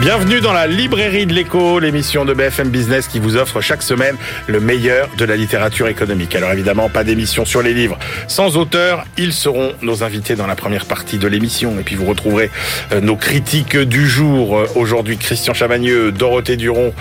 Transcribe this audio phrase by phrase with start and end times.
[0.00, 4.16] Bienvenue dans la librairie de l'écho, l'émission de BFM Business qui vous offre chaque semaine
[4.46, 6.34] le meilleur de la littérature économique.
[6.34, 9.04] Alors évidemment, pas d'émission sur les livres sans auteur.
[9.18, 11.78] Ils seront nos invités dans la première partie de l'émission.
[11.78, 12.50] Et puis vous retrouverez
[12.92, 14.56] euh, nos critiques du jour.
[14.56, 16.94] Euh, aujourd'hui, Christian Chavagneux, Dorothée Duron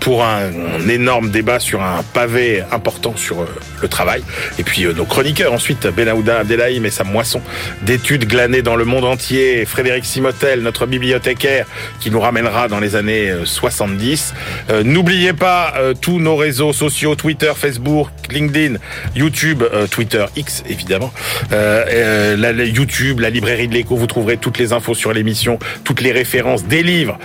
[0.00, 0.50] pour un,
[0.88, 3.46] énorme débat sur un pavé important sur euh,
[3.82, 4.22] le travail.
[4.58, 7.42] Et puis nos chroniqueurs ensuite, Benaouda Abdelhaim et sa moisson
[7.82, 9.66] d'études glanées dans le monde entier.
[9.66, 11.66] Frédéric Simotel, notre bibliothécaire,
[12.00, 14.34] qui nous ramène dans les années 70.
[14.70, 18.76] Euh, euh, n'oubliez pas euh, tous nos réseaux sociaux, Twitter, Facebook, LinkedIn,
[19.14, 21.12] YouTube, Twitter X évidemment,
[21.50, 26.12] la, YouTube, la librairie de l'écho, vous trouverez toutes les infos sur l'émission, toutes les
[26.12, 27.18] références des livres.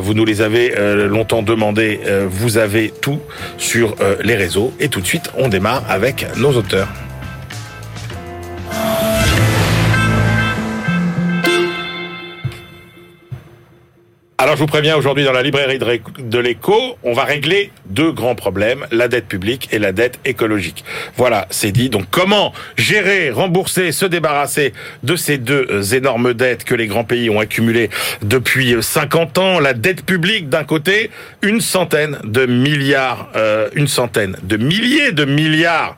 [0.00, 0.74] vous nous les avez
[1.08, 3.20] longtemps demandé, vous avez tout
[3.58, 4.72] sur les réseaux.
[4.80, 6.88] Et tout de suite, on démarre avec nos auteurs.
[14.36, 18.34] Alors je vous préviens, aujourd'hui dans la librairie de l'écho, on va régler deux grands
[18.34, 20.84] problèmes, la dette publique et la dette écologique.
[21.16, 21.88] Voilà, c'est dit.
[21.88, 24.72] Donc comment gérer, rembourser, se débarrasser
[25.04, 27.90] de ces deux euh, énormes dettes que les grands pays ont accumulées
[28.22, 29.60] depuis 50 ans?
[29.60, 31.12] La dette publique d'un côté,
[31.42, 35.96] une centaine de milliards, euh, une centaine de milliers de milliards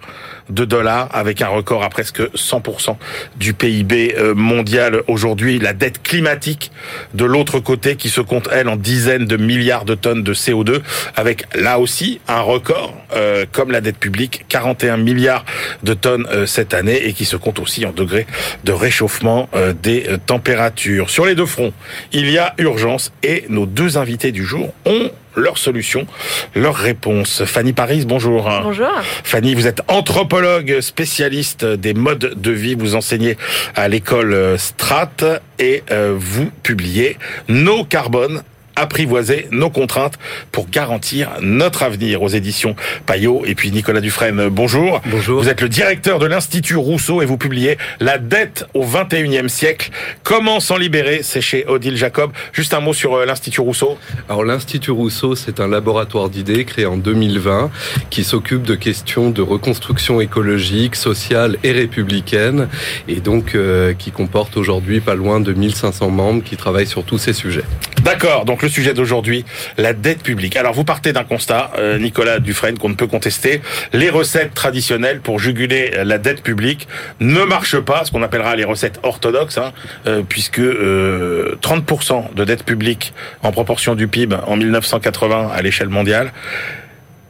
[0.51, 2.97] de dollars, avec un record à presque 100%
[3.37, 5.59] du PIB euh, mondial aujourd'hui.
[5.59, 6.71] La dette climatique
[7.15, 10.81] de l'autre côté qui se compte, elle, en dizaines de milliards de tonnes de CO2,
[11.15, 15.45] avec là aussi un record, euh, comme la dette publique, 41 milliards
[15.83, 18.27] de tonnes euh, cette année, et qui se compte aussi en degrés
[18.65, 19.49] de réchauffement
[19.83, 21.11] des températures.
[21.11, 21.73] Sur les deux fronts,
[22.13, 26.07] il y a urgence, et nos deux invités du jour ont leurs solutions,
[26.55, 27.45] leurs réponses.
[27.45, 28.51] Fanny Paris, bonjour.
[28.63, 28.91] Bonjour.
[29.23, 32.75] Fanny, vous êtes anthropologue spécialiste des modes de vie.
[32.75, 33.37] Vous enseignez
[33.75, 35.11] à l'école Strat
[35.59, 38.43] et euh, vous publiez Nos carbones
[38.77, 40.19] apprivoiser nos contraintes
[40.53, 42.77] pour garantir notre avenir aux éditions
[43.07, 43.43] Payot.
[43.47, 45.01] Et puis Nicolas Dufresne, bonjour.
[45.07, 45.43] Bonjour.
[45.43, 49.91] Vous êtes le directeur de l'Institut Rousseau et vous publiez La dette au 21e siècle.
[50.23, 51.21] Comment s'en libérer?
[51.23, 52.33] C'est chez Odile Jacob.
[52.53, 53.99] Juste un mot sur euh, l'Institut Rousseau.
[54.29, 57.71] Alors l'Institut Rousseau, c'est un laboratoire d'idées créé en 2020
[58.11, 62.69] qui s'occupe de questions de reconstruction écologique, sociale et républicaine
[63.09, 67.19] et donc euh, qui comporte aujourd'hui pas loin de 1500 membres qui travaillent sur tous
[67.19, 67.65] ces sujets.
[68.03, 68.45] D'accord.
[68.45, 69.45] Donc le sujet d'aujourd'hui,
[69.79, 70.57] la dette publique.
[70.57, 73.63] Alors vous partez d'un constat, euh, Nicolas Dufresne, qu'on ne peut contester.
[73.93, 76.89] Les recettes traditionnelles pour juguler la dette publique
[77.21, 79.73] ne marchent pas, ce qu'on appellera les recettes orthodoxes, hein,
[80.09, 85.89] euh, puisque 30% euh, de dette publique en proportion du PIB en 1980 à l'échelle
[85.89, 86.33] mondiale,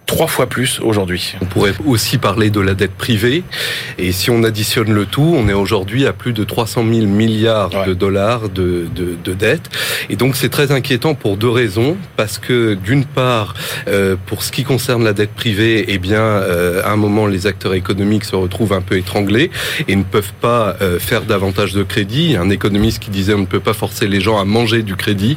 [0.06, 1.34] trois fois plus aujourd'hui.
[1.40, 3.42] On pourrait aussi parler de la dette privée.
[3.98, 7.84] Et si on additionne le tout, on est aujourd'hui à plus de 300 000 milliards
[7.86, 9.68] de dollars de, de, de dette.
[10.08, 11.96] Et donc c'est très inquiétant pour deux raisons.
[12.16, 13.54] Parce que d'une part,
[13.88, 17.46] euh, pour ce qui concerne la dette privée, eh bien, euh, à un moment, les
[17.46, 19.50] acteurs économiques se retrouvent un peu étranglés
[19.88, 22.36] et ne peuvent pas euh, faire davantage de crédit.
[22.36, 25.36] Un économiste qui disait on ne peut pas forcer les gens à manger du crédit.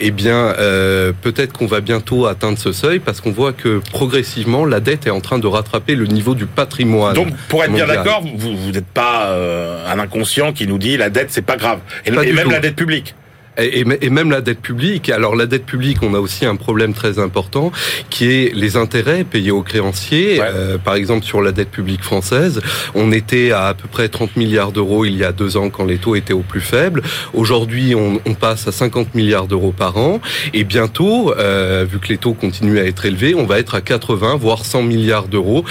[0.00, 4.64] Eh bien, euh, peut-être qu'on va bientôt atteindre ce seuil parce qu'on voit que progressivement,
[4.64, 7.14] la dette est en train de rattraper le niveau du patrimoine.
[7.14, 11.08] Donc, pour être bien d'accord, vous n'êtes pas euh, un inconscient qui nous dit la
[11.08, 11.78] dette, c'est pas grave.
[12.04, 13.14] Et, et même la dette publique.
[13.58, 15.10] Et, même la dette publique.
[15.10, 17.70] Alors la dette publique, on a aussi un problème très important
[18.08, 20.40] qui est les intérêts payés aux créanciers.
[20.40, 22.60] Euh, par exemple, sur la dette publique française,
[22.94, 25.84] on était à à peu près 30 milliards d'euros il y a deux ans quand
[25.84, 27.02] les taux étaient au plus faible.
[27.32, 30.20] Aujourd'hui, on, on, passe à 50 milliards d'euros par an.
[30.52, 33.80] Et bientôt, euh, vu que les taux continuent à être élevés, on va être à
[33.80, 35.64] 80, voire 100 milliards d'euros.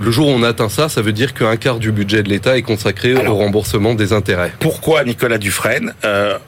[0.00, 2.56] Le jour où on atteint ça, ça veut dire qu'un quart du budget de l'État
[2.56, 4.52] est consacré au remboursement des intérêts.
[4.60, 6.38] Pourquoi Nicolas Dufresne euh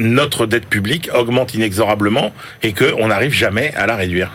[0.00, 4.32] notre dette publique augmente inexorablement et qu'on n'arrive jamais à la réduire.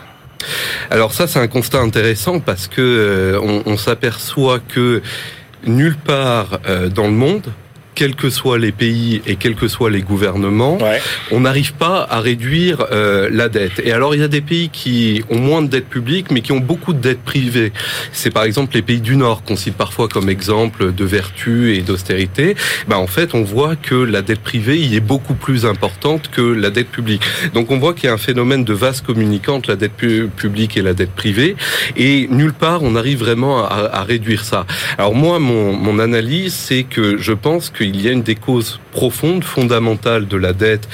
[0.90, 5.02] Alors ça, c'est un constat intéressant parce que euh, on, on s'aperçoit que
[5.66, 7.52] nulle part euh, dans le monde,
[7.96, 10.78] quels que soient les pays et quels que soient les gouvernements,
[11.32, 13.80] on n'arrive pas à réduire euh, la dette.
[13.82, 16.52] Et alors, il y a des pays qui ont moins de dette publique, mais qui
[16.52, 17.72] ont beaucoup de dette privée.
[18.12, 21.80] C'est par exemple les pays du Nord qu'on cite parfois comme exemple de vertu et
[21.80, 22.54] d'austérité.
[22.86, 26.42] Ben, en fait, on voit que la dette privée y est beaucoup plus importante que
[26.42, 27.22] la dette publique.
[27.54, 30.76] Donc, on voit qu'il y a un phénomène de vase communicant entre la dette publique
[30.76, 31.56] et la dette privée.
[31.96, 34.66] Et nulle part, on arrive vraiment à, à réduire ça.
[34.98, 38.34] Alors moi, mon, mon analyse, c'est que je pense que il y a une des
[38.34, 40.88] causes profondes, fondamentales de la dette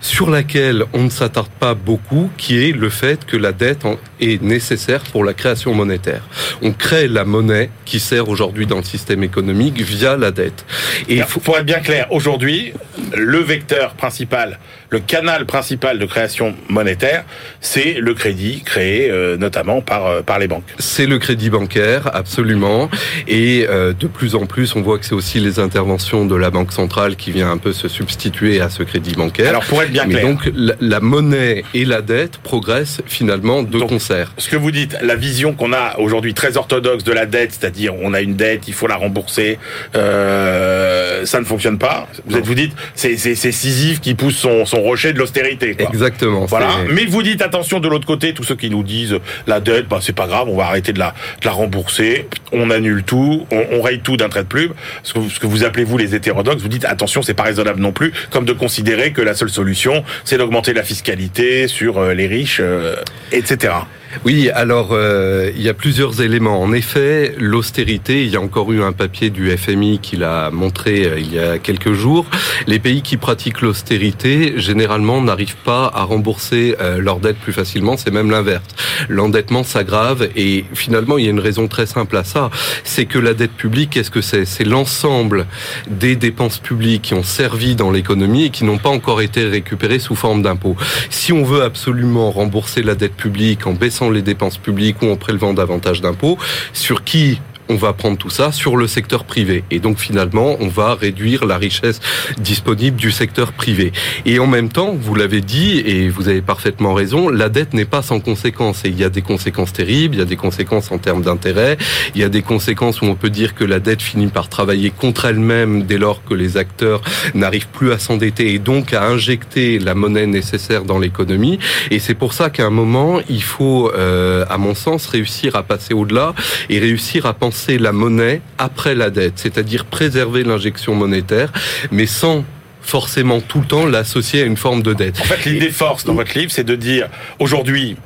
[0.00, 3.84] sur laquelle on ne s'attarde pas beaucoup, qui est le fait que la dette
[4.20, 6.22] est nécessaire pour la création monétaire.
[6.62, 10.64] On crée la monnaie qui sert aujourd'hui dans le système économique via la dette.
[11.08, 11.40] Et il faut...
[11.56, 12.72] être bien clair, aujourd'hui,
[13.16, 14.58] le vecteur principal,
[14.90, 17.24] le canal principal de création monétaire,
[17.60, 20.64] c'est le crédit créé euh, notamment par euh, par les banques.
[20.78, 22.88] C'est le crédit bancaire, absolument.
[23.26, 26.50] Et euh, de plus en plus, on voit que c'est aussi les interventions de la
[26.50, 29.50] banque centrale qui vient un peu se substituer à ce crédit bancaire.
[29.50, 34.32] Alors pour être bien clair, donc la, monnaie et la dette progressent finalement de concert.
[34.38, 37.94] Ce que vous dites, la vision qu'on a aujourd'hui très orthodoxe de la dette, c'est-à-dire
[38.00, 39.58] on a une dette, il faut la rembourser,
[39.94, 42.08] euh, ça ne fonctionne pas.
[42.26, 45.76] Vous, êtes, vous dites, c'est Sisyphe qui pousse son, son rocher de l'austérité.
[45.78, 46.46] Exactement.
[46.46, 46.68] Voilà.
[46.90, 49.98] Mais vous dites attention de l'autre côté, tous ceux qui nous disent la dette, bah,
[50.00, 53.66] c'est pas grave, on va arrêter de la, de la rembourser, on annule tout, on,
[53.72, 54.72] on raye tout d'un trait de plume.
[55.02, 57.80] Ce que, ce que vous appelez vous les hétérodoxes, vous dites attention, c'est pas raisonnable
[57.80, 62.14] non plus, comme de considérer que la seule solution, c'est d'augmenter la fiscalité sur euh,
[62.14, 62.96] les riches, euh,
[63.32, 63.74] etc.
[64.24, 66.60] Oui, alors euh, il y a plusieurs éléments.
[66.60, 71.04] En effet, l'austérité, il y a encore eu un papier du FMI qui l'a montré
[71.06, 72.26] euh, il y a quelques jours.
[72.66, 77.96] Les pays qui pratiquent l'austérité, généralement, n'arrivent pas à rembourser euh, leurs dettes plus facilement.
[77.96, 78.64] C'est même l'inverse.
[79.08, 82.50] L'endettement s'aggrave et finalement, il y a une raison très simple à ça.
[82.82, 84.44] C'est que la dette publique, qu'est-ce que c'est?
[84.44, 85.46] C'est l'ensemble
[85.88, 90.00] des dépenses publiques qui ont servi dans l'économie et qui n'ont pas encore été récupérées
[90.00, 90.76] sous forme d'impôts.
[91.08, 95.16] Si on veut absolument rembourser la dette publique en baissant les dépenses publiques ou en
[95.16, 96.38] prélevant davantage d'impôts,
[96.72, 99.64] sur qui on va prendre tout ça sur le secteur privé.
[99.70, 102.00] Et donc finalement, on va réduire la richesse
[102.38, 103.92] disponible du secteur privé.
[104.24, 107.84] Et en même temps, vous l'avez dit, et vous avez parfaitement raison, la dette n'est
[107.84, 108.84] pas sans conséquences.
[108.84, 111.76] Et il y a des conséquences terribles, il y a des conséquences en termes d'intérêt,
[112.14, 114.90] il y a des conséquences où on peut dire que la dette finit par travailler
[114.90, 117.02] contre elle-même dès lors que les acteurs
[117.34, 121.58] n'arrivent plus à s'endetter et donc à injecter la monnaie nécessaire dans l'économie.
[121.90, 125.62] Et c'est pour ça qu'à un moment, il faut, euh, à mon sens, réussir à
[125.62, 126.34] passer au-delà
[126.70, 131.52] et réussir à penser la monnaie après la dette, c'est-à-dire préserver l'injection monétaire,
[131.90, 132.44] mais sans
[132.80, 135.20] forcément tout le temps l'associer à une forme de dette.
[135.20, 137.08] En fait, l'idée force dans votre livre, c'est de dire
[137.38, 137.96] aujourd'hui,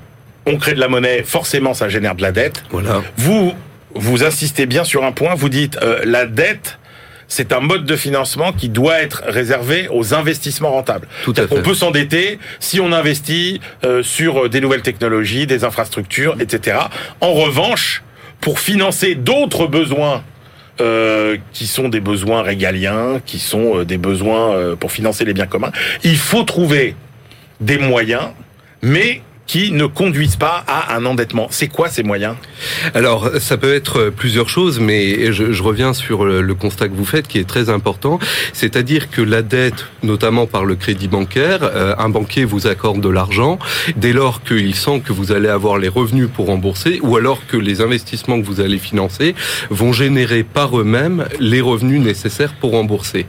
[0.46, 2.64] on crée de la monnaie, forcément ça génère de la dette.
[2.70, 3.02] Voilà.
[3.16, 3.52] Vous
[3.94, 6.78] vous insistez bien sur un point, vous dites euh, la dette
[7.28, 11.08] c'est un mode de financement qui doit être réservé aux investissements rentables.
[11.24, 11.58] Tout à fait.
[11.58, 16.76] On peut s'endetter si on investit euh, sur des nouvelles technologies, des infrastructures, etc.
[17.22, 18.02] En revanche,
[18.42, 20.22] pour financer d'autres besoins
[20.80, 25.32] euh, qui sont des besoins régaliens, qui sont euh, des besoins euh, pour financer les
[25.32, 25.70] biens communs.
[26.02, 26.96] Il faut trouver
[27.60, 28.30] des moyens,
[28.82, 31.48] mais qui ne conduisent pas à un endettement.
[31.50, 32.36] C'est quoi ces moyens?
[32.94, 37.04] Alors, ça peut être plusieurs choses, mais je, je, reviens sur le constat que vous
[37.04, 38.18] faites qui est très important.
[38.52, 43.08] C'est-à-dire que la dette, notamment par le crédit bancaire, euh, un banquier vous accorde de
[43.08, 43.58] l'argent
[43.96, 47.56] dès lors qu'il sent que vous allez avoir les revenus pour rembourser ou alors que
[47.56, 49.34] les investissements que vous allez financer
[49.70, 53.26] vont générer par eux-mêmes les revenus nécessaires pour rembourser.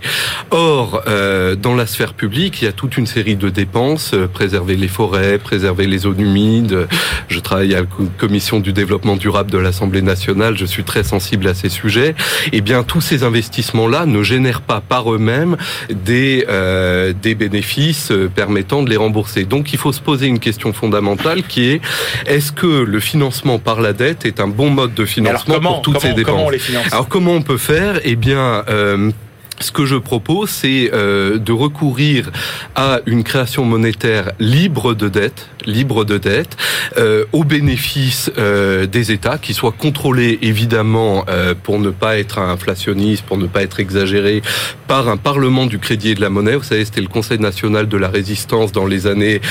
[0.51, 4.27] Or, euh, dans la sphère publique, il y a toute une série de dépenses, euh,
[4.27, 6.87] préserver les forêts, préserver les eaux humide.
[7.27, 10.57] Je travaille à la commission du développement durable de l'Assemblée nationale.
[10.57, 12.15] Je suis très sensible à ces sujets.
[12.51, 15.57] Eh bien, tous ces investissements-là ne génèrent pas par eux-mêmes
[15.89, 19.43] des euh, des bénéfices euh, permettant de les rembourser.
[19.45, 21.81] Donc, il faut se poser une question fondamentale qui est
[22.25, 25.99] est-ce que le financement par la dette est un bon mode de financement pour toutes
[25.99, 27.99] ces dépenses comment on les finance Alors, comment on peut faire?
[28.03, 29.11] Eh bien, euh,
[29.59, 32.31] ce que je propose, c'est euh, de recourir
[32.75, 36.57] à une création monétaire libre de dette, libre de dette,
[36.97, 41.25] euh, au bénéfice euh, des États, qui soient contrôlés évidemment
[41.63, 44.41] pour ne pas être inflationniste, pour ne pas être exagéré,
[44.87, 46.55] par un Parlement du crédit et de la monnaie.
[46.55, 49.41] Vous savez, c'était le Conseil national de la résistance dans les années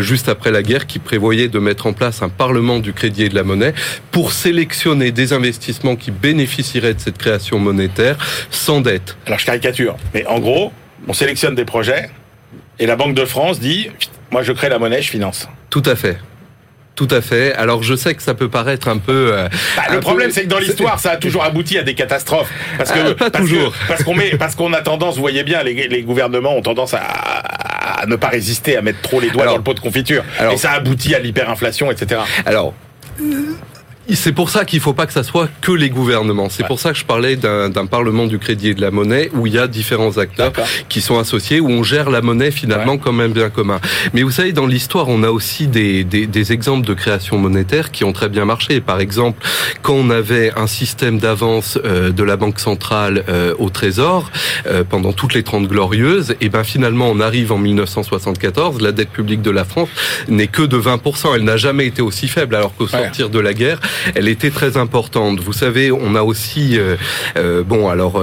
[0.00, 3.28] juste après la guerre qui prévoyait de mettre en place un Parlement du crédit et
[3.28, 3.74] de la monnaie
[4.10, 8.16] pour sélectionner des investissements qui bénéficieraient de cette création monétaire
[8.50, 9.16] sans dette.
[9.26, 9.96] Alors je caricature.
[10.14, 10.72] Mais en gros,
[11.08, 12.10] on sélectionne des projets
[12.78, 13.88] et la Banque de France dit
[14.30, 15.48] moi je crée la monnaie, je finance.
[15.70, 16.18] Tout à fait.
[16.94, 17.54] Tout à fait.
[17.54, 19.30] Alors je sais que ça peut paraître un peu.
[19.32, 22.50] Euh, bah, le problème, c'est que dans l'histoire, ça a toujours abouti à des catastrophes.
[22.76, 23.72] Parce que ah, pas toujours.
[23.88, 26.92] parce qu'on met, parce qu'on a tendance, vous voyez bien, les, les gouvernements ont tendance
[26.92, 30.22] à, à, ne pas résister, à mettre trop les doigts dans le pot de confiture.
[30.50, 32.20] et ça aboutit à l'hyperinflation, etc.
[32.44, 32.74] Alors.
[34.10, 36.48] C'est pour ça qu'il ne faut pas que ça soit que les gouvernements.
[36.50, 39.46] C'est pour ça que je parlais d'un parlement du crédit et de la monnaie où
[39.46, 40.52] il y a différents acteurs
[40.88, 43.80] qui sont associés, où on gère la monnaie finalement comme un bien commun.
[44.12, 47.90] Mais vous savez, dans l'histoire, on a aussi des, des, des, exemples de création monétaire
[47.90, 48.80] qui ont très bien marché.
[48.80, 49.44] Par exemple,
[49.82, 53.24] quand on avait un système d'avance de la Banque centrale
[53.58, 54.30] au Trésor
[54.88, 59.42] pendant toutes les 30 glorieuses, et ben finalement on arrive en 1974, la dette publique
[59.42, 59.88] de la France
[60.28, 61.36] n'est que de 20%.
[61.36, 63.78] Elle n'a jamais été aussi faible, alors qu'au sortir de la guerre,
[64.14, 65.40] elle était très importante.
[65.40, 66.78] Vous savez, on a aussi,
[67.66, 68.22] bon alors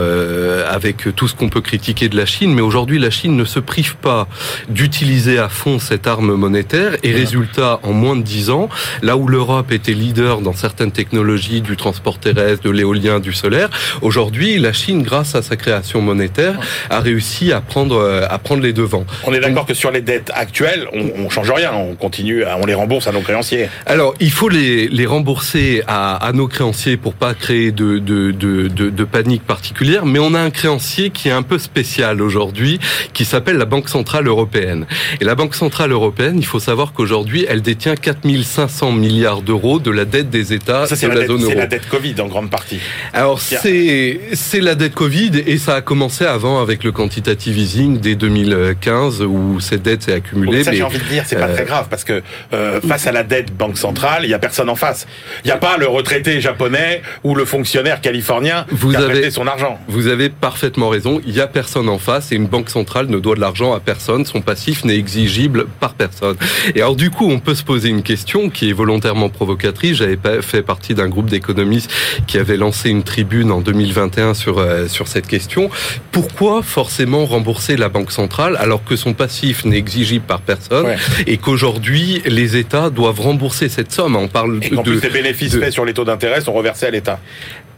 [0.69, 3.59] avec tout ce qu'on peut critiquer de la Chine, mais aujourd'hui la Chine ne se
[3.59, 4.27] prive pas
[4.69, 8.69] d'utiliser à fond cette arme monétaire et résultat, en moins de dix ans,
[9.01, 13.69] là où l'Europe était leader dans certaines technologies du transport terrestre, de l'éolien, du solaire,
[14.01, 16.59] aujourd'hui la Chine, grâce à sa création monétaire,
[16.89, 19.05] a réussi à prendre à prendre les devants.
[19.25, 22.65] On est d'accord que sur les dettes actuelles, on, on change rien, on continue, on
[22.65, 23.69] les rembourse à nos créanciers.
[23.85, 28.31] Alors il faut les, les rembourser à, à nos créanciers pour pas créer de, de,
[28.31, 32.21] de, de, de panique particulière, mais on a un créancier qui est un peu spécial
[32.21, 32.79] aujourd'hui,
[33.13, 34.85] qui s'appelle la Banque Centrale Européenne.
[35.19, 39.91] Et la Banque Centrale Européenne, il faut savoir qu'aujourd'hui, elle détient 4500 milliards d'euros de
[39.91, 41.51] la dette des États ça, de la, la zone euro.
[41.51, 42.79] C'est la dette Covid en grande partie.
[43.13, 47.99] Alors c'est c'est la dette Covid et ça a commencé avant avec le quantitative easing
[47.99, 50.63] dès 2015 où cette dette s'est accumulée.
[50.63, 52.21] Ça j'ai envie de dire, c'est pas très grave parce que
[52.53, 55.07] euh, face à la dette banque centrale, il y a personne en face.
[55.43, 59.31] Il n'y a pas le retraité japonais ou le fonctionnaire californien vous qui a avez,
[59.31, 59.79] son argent.
[59.87, 61.21] Vous avez parfaitement raison.
[61.25, 63.79] Il y a personne en face et une banque centrale ne doit de l'argent à
[63.79, 64.25] personne.
[64.25, 66.35] Son passif n'est exigible par personne.
[66.75, 69.97] Et alors du coup, on peut se poser une question qui est volontairement provocatrice.
[69.97, 71.91] J'avais fait partie d'un groupe d'économistes
[72.27, 75.69] qui avait lancé une tribune en 2021 sur euh, sur cette question.
[76.11, 80.97] Pourquoi forcément rembourser la banque centrale alors que son passif n'est exigible par personne Ouais.
[81.27, 84.15] et qu'aujourd'hui les États doivent rembourser cette somme?
[84.15, 87.19] On parle Et de plus les faits sur les taux d'intérêt sont reversés à l'État.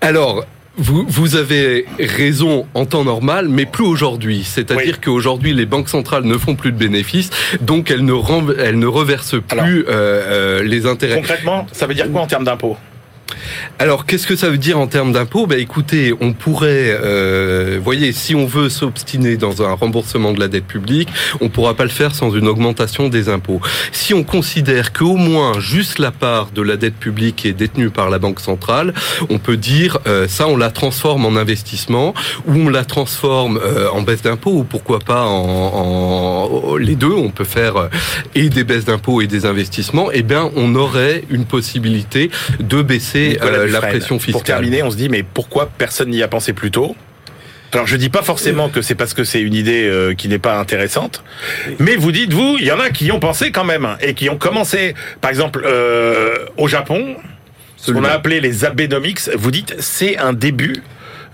[0.02, 0.46] alors,
[0.78, 4.44] vous, vous avez raison en temps normal, mais plus aujourd'hui.
[4.46, 5.02] C'est-à-dire Oui.
[5.04, 8.14] qu'aujourd'hui, les banques centrales ne font plus de bénéfices, donc elles ne,
[8.58, 11.16] elles ne reversent plus Alors, euh, euh, les intérêts.
[11.18, 12.78] Concrètement, ça veut dire quoi en termes d'impôts?
[13.80, 15.48] Alors, qu'est-ce que ça veut dire en termes d'impôts?
[15.48, 20.48] Ben, écoutez, on pourrait, euh, voyez, si on veut s'obstiner dans un remboursement de la
[20.48, 21.10] dette publique,
[21.42, 23.62] on pourra pas le faire sans une augmentation des impôts.
[23.92, 28.10] Si on considère qu'au moins juste la part de la dette publique est détenue par
[28.10, 28.94] la banque centrale,
[29.30, 32.14] on peut dire euh, ça, on la transforme en investissement
[32.48, 37.14] ou on la transforme euh, en baisse d'impôts ou pourquoi pas en, en- les deux.
[37.14, 37.88] On peut faire euh,
[38.36, 40.10] et des baisses d'impôts et des investissements.
[40.12, 43.90] Eh bien, on aurait une possibilité de baisser Euh, la Dufresne.
[43.90, 44.34] pression fiscale.
[44.34, 46.96] Pour terminer, on se dit mais pourquoi personne n'y a pensé plus tôt?
[47.74, 50.40] Alors je dis pas forcément que c'est parce que c'est une idée euh, qui n'est
[50.40, 51.24] pas intéressante,
[51.80, 54.14] mais vous dites vous, il y en a qui y ont pensé quand même et
[54.14, 54.94] qui ont commencé.
[55.22, 57.16] Par exemple, euh, au Japon,
[57.78, 60.84] ce qu'on a appelé les Abenomics, vous dites c'est un début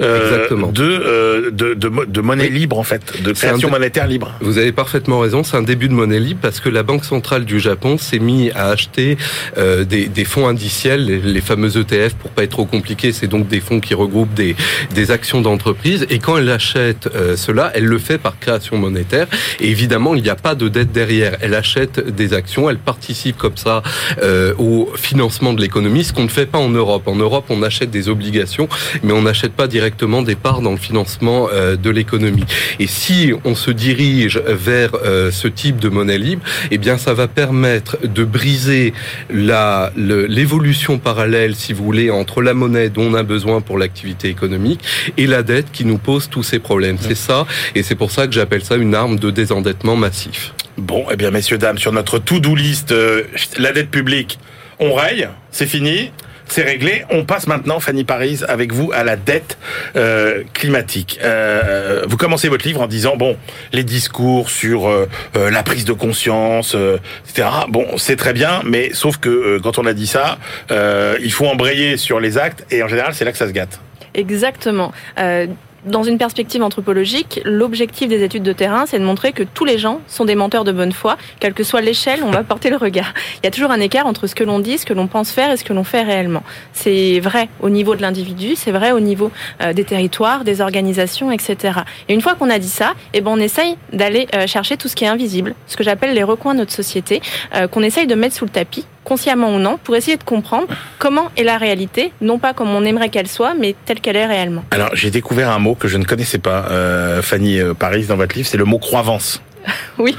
[0.02, 0.68] euh, Exactement.
[0.72, 2.60] de, euh, de, de, mo- de monnaie Oui.
[2.60, 4.34] libre en fait, de création monétaire libre.
[4.42, 7.46] Vous avez parfaitement raison, c'est un début de monnaie libre parce que la Banque centrale
[7.46, 9.18] du Japon s'est mis à acheter
[9.58, 13.28] euh, des, des fonds indiciels, les, les fameux ETF, pour pas être trop compliqué, c'est
[13.28, 14.56] donc des fonds qui regroupent des,
[14.94, 16.06] des actions d'entreprise.
[16.10, 19.28] Et quand elle achète euh, cela, elle le fait par création monétaire.
[19.60, 21.38] Et évidemment, il n'y a pas de dette derrière.
[21.42, 23.82] Elle achète des actions, elle participe comme ça
[24.22, 27.08] euh, au financement de l'économie, ce qu'on ne fait pas en Europe.
[27.08, 28.68] En Europe, on achète des obligations,
[29.04, 32.46] mais on n'achète pas directement des parts dans le financement euh, de l'économie.
[32.80, 37.14] Et si on se dirige vers euh, ce type de monnaie libre, eh bien, ça
[37.14, 38.94] va permettre de briser
[39.30, 44.82] l'évolution parallèle, si vous voulez, entre la monnaie dont on a besoin pour l'activité économique
[45.18, 46.98] et la dette qui nous pose tous ces problèmes.
[47.00, 50.54] C'est ça, et c'est pour ça que j'appelle ça une arme de désendettement massif.
[50.78, 53.24] Bon, eh bien messieurs dames, sur notre to-do list, euh,
[53.58, 54.40] la dette publique,
[54.80, 56.12] on raye, c'est fini.
[56.50, 57.04] C'est réglé.
[57.10, 59.58] On passe maintenant, Fanny Paris, avec vous à la dette
[59.96, 61.20] euh, climatique.
[61.24, 63.38] Euh, vous commencez votre livre en disant bon,
[63.74, 66.98] les discours sur euh, euh, la prise de conscience, euh,
[67.30, 67.48] etc.
[67.70, 70.38] Bon, c'est très bien, mais sauf que euh, quand on a dit ça,
[70.72, 73.54] euh, il faut embrayer sur les actes et en général, c'est là que ça se
[73.54, 73.80] gâte.
[74.14, 74.92] Exactement.
[75.20, 75.48] Euh,
[75.88, 79.78] dans une perspective anthropologique, l'objectif des études de terrain, c'est de montrer que tous les
[79.78, 82.78] gens sont des menteurs de bonne foi, quelle que soit l'échelle, on va porter le
[82.78, 83.14] regard.
[83.38, 85.32] Il y a toujours un écart entre ce que l'on dit, ce que l'on pense
[85.32, 86.44] faire et ce que l'on fait réellement.
[86.74, 91.32] C'est vrai au niveau de l'individu, c'est vrai au niveau euh, des territoires, des organisations,
[91.32, 91.80] etc.
[92.10, 94.88] Et une fois qu'on a dit ça, eh ben on essaye d'aller euh, chercher tout
[94.88, 97.22] ce qui est invisible, ce que j'appelle les recoins de notre société,
[97.56, 100.68] euh, qu'on essaye de mettre sous le tapis consciemment ou non, pour essayer de comprendre
[101.00, 104.26] comment est la réalité, non pas comme on aimerait qu'elle soit, mais telle qu'elle est
[104.26, 104.66] réellement.
[104.72, 108.18] Alors, j'ai découvert un mot que je ne connaissais pas, euh, Fanny euh, Paris, dans
[108.18, 109.42] votre livre, c'est le mot croyance.
[109.98, 110.16] Oui.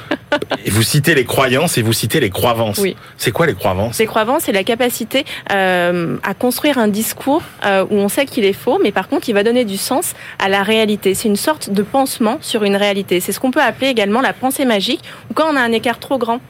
[0.65, 2.79] Et vous citez les croyances et vous citez les croyances.
[2.79, 2.97] Oui.
[3.17, 7.87] C'est quoi les croyances Les croyances, c'est la capacité euh, à construire un discours euh,
[7.89, 10.49] où on sait qu'il est faux, mais par contre, il va donner du sens à
[10.49, 11.15] la réalité.
[11.15, 13.21] C'est une sorte de pansement sur une réalité.
[13.21, 15.99] C'est ce qu'on peut appeler également la pensée magique, où quand on a un écart
[15.99, 16.41] trop grand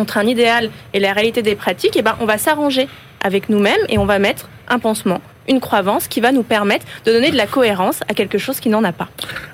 [0.00, 2.88] entre un idéal et la réalité des pratiques, eh ben, on va s'arranger
[3.22, 7.12] avec nous-mêmes et on va mettre un pansement, une croyance qui va nous permettre de
[7.12, 9.08] donner de la cohérence à quelque chose qui n'en a pas.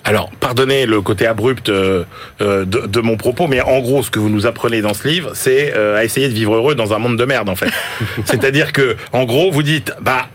[0.05, 2.05] Alors, pardonnez le côté abrupt euh,
[2.41, 5.33] euh, de, mon propos, mais en gros, ce que vous nous apprenez dans ce livre,
[5.35, 7.71] c'est euh, à essayer de vivre heureux dans un monde de merde, en fait.
[8.25, 10.29] C'est-à-dire que, en gros, vous dites, bah,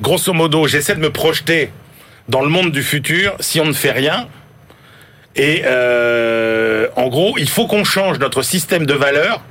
[0.00, 1.70] grosso modo, j'essaie de me projeter
[2.28, 4.28] dans le monde du futur si on ne fait rien.
[5.36, 5.62] Et
[6.96, 9.42] en gros, il faut qu'on change notre système de valeurs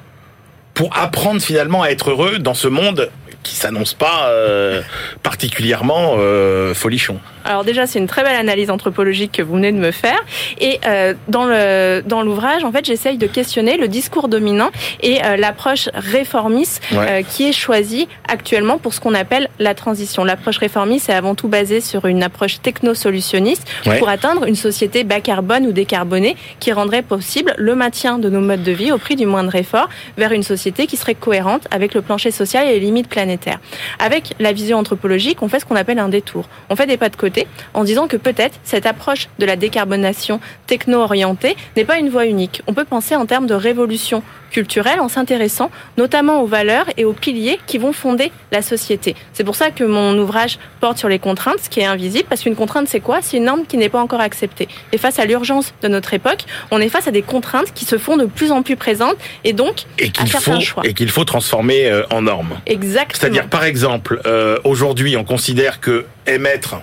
[0.73, 3.09] pour apprendre finalement à être heureux dans ce monde
[3.43, 4.81] qui s'annonce pas euh,
[5.23, 7.19] particulièrement euh, folichon.
[7.49, 10.23] Alors déjà, c'est une très belle analyse anthropologique que vous venez de me faire.
[10.61, 14.69] Et euh, dans le dans l'ouvrage, en fait, j'essaye de questionner le discours dominant
[15.01, 20.23] et euh, l'approche réformiste euh, qui est choisie actuellement pour ce qu'on appelle la transition.
[20.23, 25.19] L'approche réformiste est avant tout basée sur une approche techno-solutionniste pour atteindre une société bas
[25.19, 29.15] carbone ou décarbonée qui rendrait possible le maintien de nos modes de vie au prix
[29.15, 32.79] du moindre effort vers une société qui serait cohérente avec le plancher social et les
[32.79, 33.59] limites planétaires.
[33.97, 36.47] Avec la vision anthropologique, on fait ce qu'on appelle un détour.
[36.69, 37.38] On fait des pas de côté
[37.73, 42.61] en disant que peut-être cette approche de la décarbonation techno-orientée n'est pas une voie unique.
[42.67, 47.13] On peut penser en termes de révolution culturelle en s'intéressant notamment aux valeurs et aux
[47.13, 49.15] piliers qui vont fonder la société.
[49.33, 52.41] C'est pour ça que mon ouvrage porte sur les contraintes, ce qui est invisible, parce
[52.41, 53.19] qu'une contrainte, c'est quoi?
[53.21, 54.67] C'est une norme qui n'est pas encore acceptée.
[54.91, 57.97] Et face à l'urgence de notre époque, on est face à des contraintes qui se
[57.97, 60.83] font de plus en plus présentes et donc et qu'il faut choix.
[60.85, 62.59] et qu'il faut transformer euh, en normes.
[62.65, 63.19] Exactement.
[63.19, 66.81] C'est-à-dire, par exemple, euh, aujourd'hui, on considère que émettre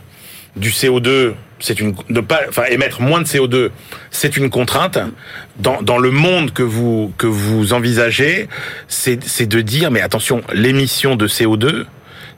[0.56, 3.70] du CO2, c'est une ne pas enfin émettre moins de CO2,
[4.10, 4.98] c'est une contrainte.
[5.58, 8.48] Dans, dans le monde que vous que vous envisagez,
[8.88, 11.84] c'est c'est de dire mais attention, l'émission de CO2,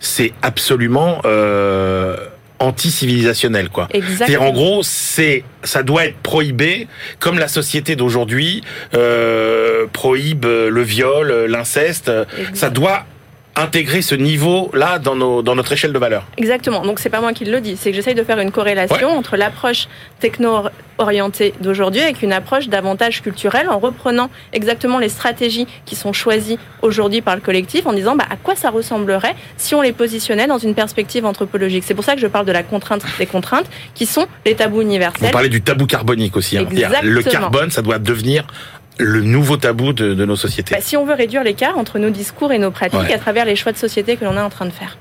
[0.00, 2.16] c'est absolument euh,
[2.60, 3.88] anti-civilisationnel quoi.
[3.92, 6.86] C'est-à-dire en gros, c'est ça doit être prohibé
[7.18, 8.62] comme la société d'aujourd'hui
[8.94, 12.10] euh, prohibe le viol, l'inceste,
[12.54, 13.04] ça doit
[13.58, 16.24] intégrer ce niveau-là dans, nos, dans notre échelle de valeur.
[16.36, 16.82] Exactement.
[16.82, 19.36] Donc c'est pas moi qui le dis, c'est que j'essaye de faire une corrélation entre
[19.36, 19.88] l'approche
[20.20, 26.58] techno-orientée d'aujourd'hui avec une approche davantage culturelle en reprenant exactement les stratégies qui sont choisies
[26.82, 30.46] aujourd'hui par le collectif en disant bah, à quoi ça ressemblerait si on les positionnait
[30.46, 31.84] dans une perspective anthropologique?
[31.86, 34.82] C'est pour ça que je parle de la contrainte des contraintes qui sont les tabous
[34.82, 35.26] universels.
[35.26, 36.58] Vous parlez du tabou carbonique aussi.
[36.58, 36.66] Hein.
[37.02, 38.46] Le carbone, ça doit devenir
[38.98, 40.74] le nouveau tabou de, de nos sociétés.
[40.74, 43.56] Bah, si on veut réduire l'écart entre nos discours et nos pratiques à travers les
[43.56, 44.98] choix de société que l'on est en train de faire.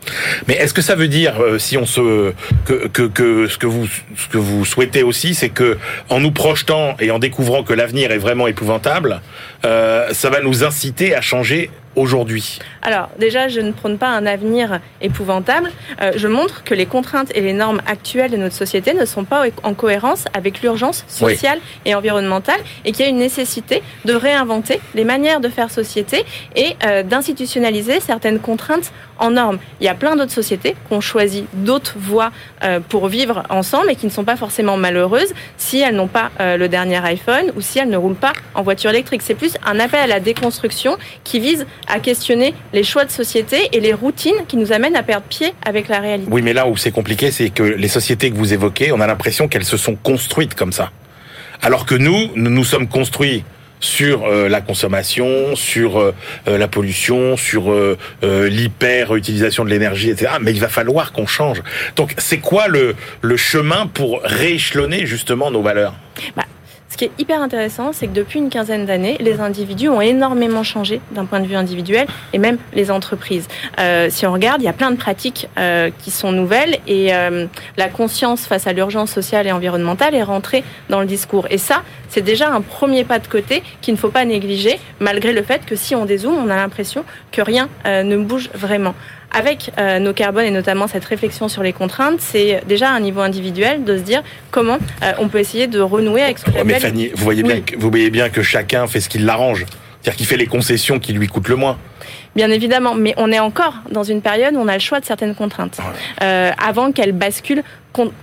[0.47, 2.33] Mais est-ce que ça veut dire, euh, si on se
[2.65, 5.77] que, que, que, ce que vous ce que vous souhaitez aussi, c'est que
[6.09, 9.21] en nous projetant et en découvrant que l'avenir est vraiment épouvantable,
[9.65, 14.25] euh, ça va nous inciter à changer aujourd'hui Alors déjà, je ne prône pas un
[14.25, 15.71] avenir épouvantable.
[16.01, 19.25] Euh, je montre que les contraintes et les normes actuelles de notre société ne sont
[19.25, 24.13] pas en cohérence avec l'urgence sociale et environnementale et qu'il y a une nécessité de
[24.13, 26.23] réinventer les manières de faire société
[26.55, 29.57] et euh, d'institutionnaliser certaines contraintes en normes.
[29.81, 32.31] Il y a plein d'autres sociétés qui ont choisi d'autres voies
[32.63, 36.29] euh, pour vivre ensemble et qui ne sont pas forcément malheureuses si elles n'ont pas
[36.39, 39.21] le dernier iPhone ou si elles ne roulent pas en voiture électrique.
[39.23, 43.69] C'est plus un appel à la déconstruction qui vise à questionner les choix de société
[43.71, 46.29] et les routines qui nous amènent à perdre pied avec la réalité.
[46.31, 49.07] Oui, mais là où c'est compliqué, c'est que les sociétés que vous évoquez, on a
[49.07, 50.91] l'impression qu'elles se sont construites comme ça.
[51.61, 53.43] Alors que nous, nous nous sommes construits
[53.79, 56.13] sur euh, la consommation, sur euh,
[56.47, 57.73] euh, la pollution, sur
[58.23, 60.33] l'hyper-utilisation de l'énergie, etc.
[60.41, 61.61] Mais il va falloir qu'on change.
[61.95, 65.93] Donc, c'est quoi le, le chemin pour rééchelonner justement nos valeurs?
[66.35, 66.43] Bah,
[66.89, 70.63] ce qui est hyper intéressant, c'est que depuis une quinzaine d'années, les individus ont énormément
[70.63, 73.47] changé d'un point de vue individuel et même les entreprises.
[73.79, 77.13] Euh, si on regarde, il y a plein de pratiques euh, qui sont nouvelles et
[77.13, 77.45] euh,
[77.75, 81.47] la conscience face à l'urgence sociale et environnementale est rentrée dans le discours.
[81.49, 85.33] Et ça, c'est déjà un premier pas de côté qu'il ne faut pas négliger, malgré
[85.33, 88.95] le fait que si on dézoome, on a l'impression que rien ne bouge vraiment
[89.31, 93.21] avec euh, nos carbones et notamment cette réflexion sur les contraintes, c'est déjà un niveau
[93.21, 96.79] individuel de se dire comment euh, on peut essayer de renouer avec ce que Mais
[96.79, 99.65] Fanny, vous voyez, bien que, vous voyez bien que chacun fait ce qui l'arrange.
[100.01, 101.77] C'est-à-dire qu'il fait les concessions qui lui coûtent le moins.
[102.37, 105.05] Bien évidemment, mais on est encore dans une période où on a le choix de
[105.05, 105.79] certaines contraintes,
[106.21, 107.63] euh, avant qu'elles basculent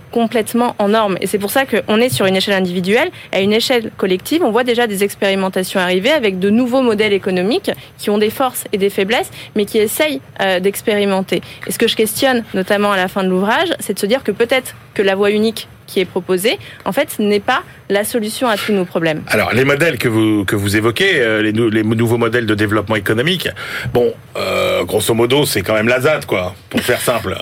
[0.09, 1.17] complètement en normes.
[1.19, 3.11] Et c'est pour ça qu'on est sur une échelle individuelle.
[3.33, 7.71] À une échelle collective, on voit déjà des expérimentations arriver avec de nouveaux modèles économiques
[7.97, 11.41] qui ont des forces et des faiblesses, mais qui essayent euh, d'expérimenter.
[11.67, 14.23] Et ce que je questionne, notamment à la fin de l'ouvrage, c'est de se dire
[14.23, 18.47] que peut-être que la voie unique qui est proposée, en fait, n'est pas la solution
[18.47, 19.23] à tous nos problèmes.
[19.27, 22.95] Alors, les modèles que vous, que vous évoquez, euh, les, les, nouveaux modèles de développement
[22.95, 23.47] économique,
[23.93, 27.37] bon, euh, grosso modo, c'est quand même la ZAD, quoi, pour faire simple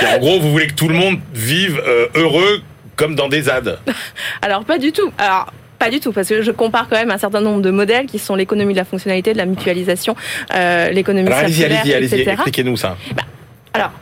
[0.14, 2.62] en gros, vous voulez que tout le monde vive euh, heureux
[2.96, 3.78] comme dans des ZAD
[4.42, 5.12] Alors pas du tout.
[5.18, 8.06] Alors Pas du tout, parce que je compare quand même un certain nombre de modèles
[8.06, 10.16] qui sont l'économie de la fonctionnalité, de la mutualisation,
[10.90, 12.96] l'économie circulaire, allez-y, allez-y, expliquez-nous ça.
[13.14, 13.22] Bah,
[13.72, 13.92] alors,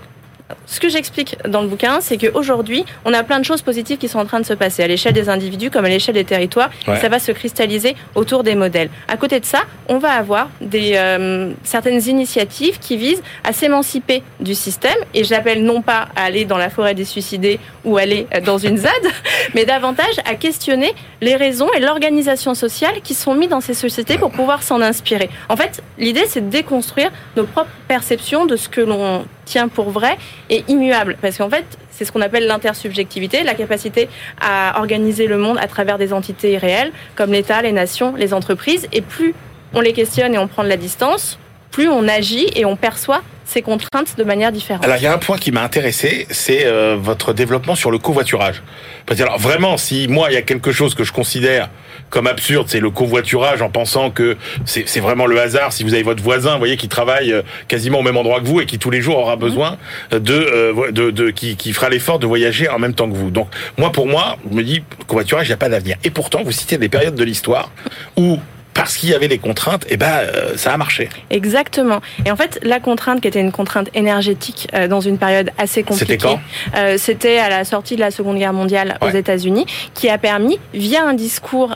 [0.66, 4.08] ce que j'explique dans le bouquin, c'est qu'aujourd'hui, on a plein de choses positives qui
[4.08, 6.70] sont en train de se passer à l'échelle des individus comme à l'échelle des territoires.
[6.84, 8.88] Ça va se cristalliser autour des modèles.
[9.08, 14.22] À côté de ça, on va avoir des, euh, certaines initiatives qui visent à s'émanciper
[14.40, 14.96] du système.
[15.14, 18.76] Et j'appelle non pas à aller dans la forêt des suicidés ou aller dans une
[18.76, 18.92] ZAD,
[19.54, 24.18] mais davantage à questionner les raisons et l'organisation sociale qui sont mises dans ces sociétés
[24.18, 25.28] pour pouvoir s'en inspirer.
[25.48, 29.88] En fait, l'idée, c'est de déconstruire nos propres perceptions de ce que l'on tient pour
[29.88, 30.18] vrai
[30.50, 31.16] et immuable.
[31.22, 35.66] Parce qu'en fait, c'est ce qu'on appelle l'intersubjectivité, la capacité à organiser le monde à
[35.66, 38.86] travers des entités réelles, comme l'État, les nations, les entreprises.
[38.92, 39.34] Et plus
[39.72, 41.38] on les questionne et on prend de la distance,
[41.70, 44.84] plus on agit et on perçoit ces contraintes de manière différente.
[44.84, 47.98] Alors il y a un point qui m'a intéressé, c'est euh, votre développement sur le
[47.98, 48.62] covoiturage.
[49.06, 51.70] Parce que alors vraiment, si moi il y a quelque chose que je considère
[52.10, 55.72] comme absurde, c'est le covoiturage en pensant que c'est vraiment le hasard.
[55.72, 58.46] Si vous avez votre voisin, vous voyez, qui travaille euh, quasiment au même endroit que
[58.46, 59.76] vous et qui tous les jours aura besoin
[60.10, 63.30] de, euh, de, de, qui, qui fera l'effort de voyager en même temps que vous.
[63.30, 65.96] Donc moi, pour moi, je me dis covoiturage, il n'y a pas d'avenir.
[66.04, 67.70] Et pourtant, vous citez des périodes de l'histoire
[68.16, 68.38] où
[68.76, 71.08] parce qu'il y avait des contraintes, et eh ben euh, ça a marché.
[71.30, 72.02] Exactement.
[72.26, 75.82] Et en fait, la contrainte qui était une contrainte énergétique euh, dans une période assez
[75.82, 76.12] compliquée.
[76.12, 76.38] C'était quand?
[76.76, 80.60] euh, C'était à la sortie de la Seconde Guerre mondiale aux États-Unis, qui a permis,
[80.74, 81.74] via un discours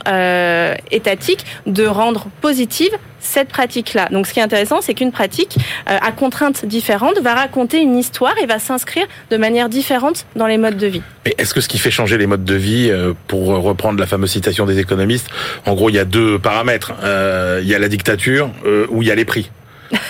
[0.91, 4.09] étatique, de rendre positive cette pratique-là.
[4.11, 5.57] Donc ce qui est intéressant, c'est qu'une pratique
[5.89, 10.47] euh, à contraintes différentes va raconter une histoire et va s'inscrire de manière différente dans
[10.47, 11.01] les modes de vie.
[11.25, 14.07] Mais est-ce que ce qui fait changer les modes de vie, euh, pour reprendre la
[14.07, 15.27] fameuse citation des économistes,
[15.65, 16.93] en gros il y a deux paramètres.
[17.03, 18.49] Euh, il y a la dictature
[18.89, 19.51] ou il y a les prix.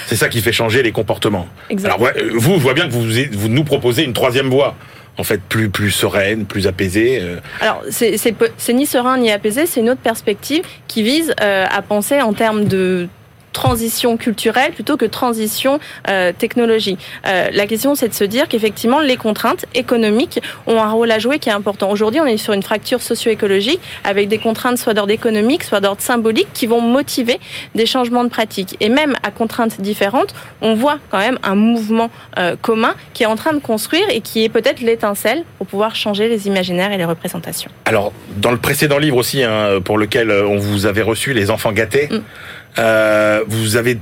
[0.06, 1.48] C'est ça qui fait changer les comportements.
[1.70, 2.08] Exactement.
[2.08, 4.76] Alors vous, je vois bien que vous, vous nous proposez une troisième voie
[5.18, 7.20] en fait plus plus sereine, plus apaisée.
[7.22, 7.40] Euh.
[7.60, 12.22] Alors c'est ni serein ni apaisé, c'est une autre perspective qui vise euh, à penser
[12.22, 13.08] en termes de
[13.54, 17.00] transition culturelle plutôt que transition euh, technologique.
[17.28, 21.20] Euh, la question, c'est de se dire qu'effectivement, les contraintes économiques ont un rôle à
[21.20, 21.90] jouer qui est important.
[21.90, 26.02] Aujourd'hui, on est sur une fracture socio-écologique avec des contraintes soit d'ordre économique, soit d'ordre
[26.02, 27.40] symbolique qui vont motiver
[27.76, 28.78] des changements de pratiques.
[28.80, 33.28] Et même à contraintes différentes, on voit quand même un mouvement euh, commun qui est
[33.28, 36.98] en train de construire et qui est peut-être l'étincelle pour pouvoir changer les imaginaires et
[36.98, 37.72] les représentations.
[37.86, 41.72] Alors, dans le précédent livre aussi, hein, pour lequel on vous avait reçu, Les enfants
[41.72, 42.22] gâtés, mm.
[42.80, 43.98] Euh, vous avez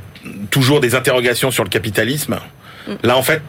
[0.49, 2.39] toujours des interrogations sur le capitalisme.
[2.87, 2.93] Mm.
[3.03, 3.41] Là, en fait,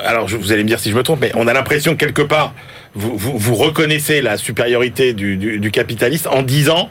[0.00, 2.54] alors vous allez me dire si je me trompe, mais on a l'impression quelque part,
[2.94, 6.90] vous, vous, reconnaissez la supériorité du, du, du, capitaliste en disant,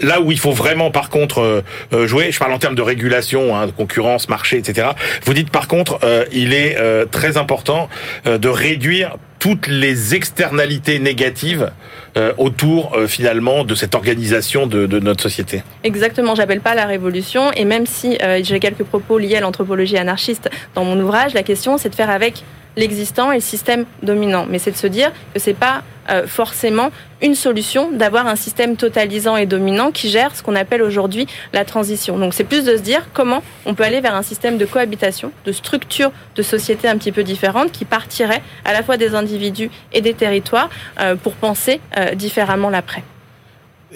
[0.00, 1.62] là où il faut vraiment par contre euh,
[1.92, 4.90] euh, jouer, je parle en termes de régulation, hein, de concurrence, marché, etc.
[5.24, 5.98] Vous dites par contre,
[6.32, 6.76] il est
[7.10, 7.88] très important
[8.26, 11.72] de réduire toutes les externalités négatives
[12.16, 15.62] euh, autour euh, finalement de cette organisation de, de notre société.
[15.84, 19.96] Exactement, j'appelle pas la révolution et même si euh, j'ai quelques propos liés à l'anthropologie
[19.96, 22.42] anarchiste dans mon ouvrage, la question c'est de faire avec
[22.76, 24.46] l'existant et le système dominant.
[24.48, 25.82] Mais c'est de se dire que c'est pas
[26.26, 26.90] forcément
[27.22, 31.64] une solution d'avoir un système totalisant et dominant qui gère ce qu'on appelle aujourd'hui la
[31.64, 32.18] transition.
[32.18, 35.32] Donc c'est plus de se dire comment on peut aller vers un système de cohabitation,
[35.44, 39.70] de structure de société un petit peu différente qui partirait à la fois des individus
[39.92, 40.70] et des territoires
[41.00, 43.02] euh, pour penser euh, différemment l'après.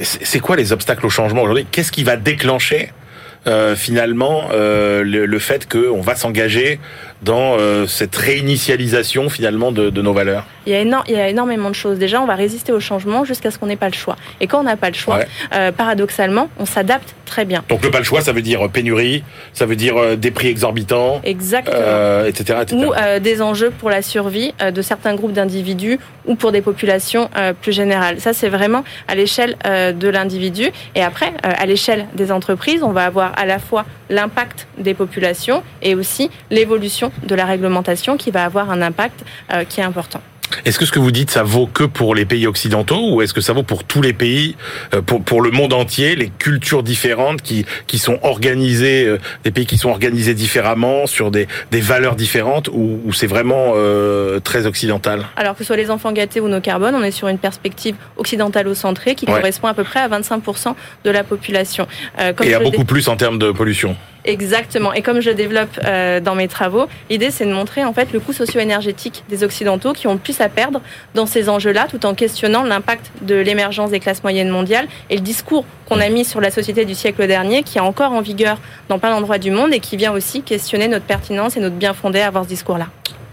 [0.00, 1.66] C'est quoi les obstacles au changement aujourd'hui?
[1.70, 2.90] Qu'est-ce qui va déclencher
[3.46, 6.80] euh, finalement euh, le, le, fait qu'on va s'engager
[7.22, 11.28] dans euh, cette réinitialisation finalement de, de, nos valeurs il y, a il y, a
[11.28, 11.98] énormément de choses.
[11.98, 14.16] Déjà, on va résister au changement jusqu'à ce qu'on n'ait pas le choix.
[14.40, 15.20] Et quand on n'a pas le choix,
[15.54, 17.62] euh, paradoxalement, on s'adapte très bien.
[17.68, 21.20] Donc le pas le choix, ça veut dire pénurie, ça veut dire des prix exorbitants,
[21.22, 26.52] exactement, etc., etc., Ou des enjeux pour la survie de certains groupes d'individus ou pour
[26.52, 27.28] des populations
[27.60, 28.20] plus générales.
[28.20, 30.70] Ça, c'est vraiment à l'échelle de l'individu.
[30.94, 35.62] Et après, à l'échelle des entreprises, on va avoir à la fois l'impact des populations
[35.82, 40.20] et aussi l'évolution de la réglementation qui va avoir un impact euh, qui est important.
[40.64, 43.34] Est-ce que ce que vous dites, ça vaut que pour les pays occidentaux ou est-ce
[43.34, 44.56] que ça vaut pour tous les pays,
[44.94, 49.50] euh, pour, pour le monde entier, les cultures différentes qui, qui sont organisées, euh, des
[49.50, 54.40] pays qui sont organisés différemment, sur des, des valeurs différentes ou, ou c'est vraiment euh,
[54.40, 55.26] très occidental?
[55.36, 57.96] Alors que ce soit les enfants gâtés ou nos carbones, on est sur une perspective
[58.16, 60.74] occidentalo-centrée qui correspond à peu près à 25%
[61.04, 61.86] de la population.
[62.36, 63.96] comme Et à beaucoup plus en termes de pollution.
[64.24, 64.92] Exactement.
[64.94, 68.20] Et comme je développe euh, dans mes travaux, l'idée c'est de montrer en fait le
[68.20, 70.80] coût socio-énergétique des Occidentaux qui ont plus à perdre
[71.14, 75.20] dans ces enjeux-là, tout en questionnant l'impact de l'émergence des classes moyennes mondiales et le
[75.20, 78.58] discours qu'on a mis sur la société du siècle dernier, qui est encore en vigueur
[78.88, 81.92] dans plein d'endroits du monde et qui vient aussi questionner notre pertinence et notre bien
[81.92, 82.86] fondé à avoir ce discours-là.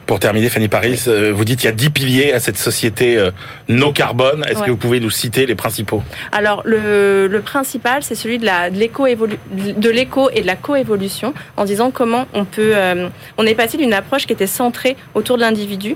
[0.05, 3.17] Pour terminer, Fanny Paris, euh, vous dites qu'il y a 10 piliers à cette société
[3.17, 3.31] euh,
[3.69, 4.43] no carbone.
[4.49, 6.03] Est-ce que vous pouvez nous citer les principaux?
[6.31, 11.91] Alors, le, le principal, c'est celui l'éco de l'éco et de la coévolution, en disant
[11.91, 12.73] comment on peut.
[12.75, 15.95] Euh, on est passé d'une approche qui était centrée autour de l'individu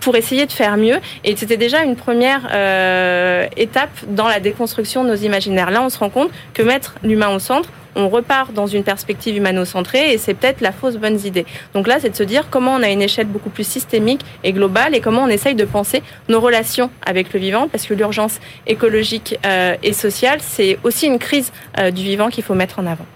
[0.00, 0.98] pour essayer de faire mieux.
[1.24, 2.46] Et c'était déjà une première
[3.56, 5.70] étape dans la déconstruction de nos imaginaires.
[5.70, 9.36] Là, on se rend compte que mettre l'humain au centre, on repart dans une perspective
[9.36, 11.46] humano-centrée et c'est peut-être la fausse bonne idée.
[11.74, 14.52] Donc là, c'est de se dire comment on a une échelle beaucoup plus systémique et
[14.52, 18.38] globale et comment on essaye de penser nos relations avec le vivant parce que l'urgence
[18.66, 22.86] écologique euh, et sociale, c'est aussi une crise euh, du vivant qu'il faut mettre en
[22.86, 23.06] avant.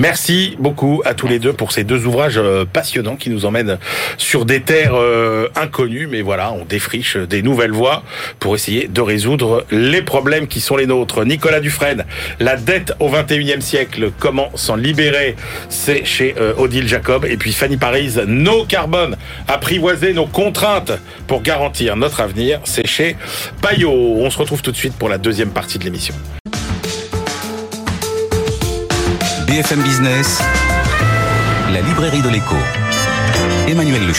[0.00, 3.76] Merci beaucoup à tous les deux pour ces deux ouvrages euh, passionnants qui nous emmènent
[4.16, 6.06] sur des terres euh, inconnues.
[6.06, 8.02] Mais voilà, on défriche des nouvelles voies
[8.38, 11.26] pour essayer de résoudre les problèmes qui sont les nôtres.
[11.26, 12.06] Nicolas Dufresne,
[12.38, 15.36] la dette au 21e siècle, comment s'en libérer?
[15.68, 17.26] C'est chez euh, Odile Jacob.
[17.26, 20.92] Et puis Fanny Paris, nos carbone, apprivoiser nos contraintes
[21.26, 22.60] pour garantir notre avenir.
[22.64, 23.16] C'est chez
[23.60, 23.92] Payot.
[23.92, 26.14] On se retrouve tout de suite pour la deuxième partie de l'émission.
[29.50, 30.38] BFM Business,
[31.72, 32.54] la librairie de l'écho.
[33.66, 34.12] Emmanuel Le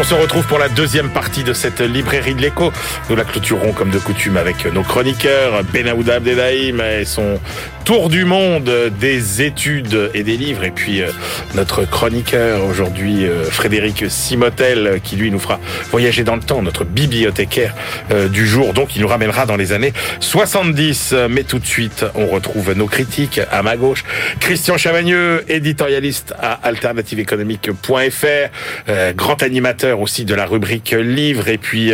[0.00, 2.72] On se retrouve pour la deuxième partie de cette librairie de l'écho.
[3.10, 7.38] Nous la clôturons comme de coutume avec nos chroniqueurs, Benaouda Abdelhaim et son
[7.84, 10.62] tour du monde des études et des livres.
[10.62, 11.08] Et puis euh,
[11.54, 15.58] notre chroniqueur aujourd'hui, euh, Frédéric Simotel, qui lui nous fera
[15.90, 17.74] voyager dans le temps, notre bibliothécaire
[18.12, 18.72] euh, du jour.
[18.72, 21.14] Donc il nous ramènera dans les années 70.
[21.30, 24.04] Mais tout de suite, on retrouve nos critiques à ma gauche.
[24.38, 31.48] Christian Chavagneux, éditorialiste à alternativeéconomique.fr, grand animateur aussi de la rubrique livres.
[31.48, 31.92] Et puis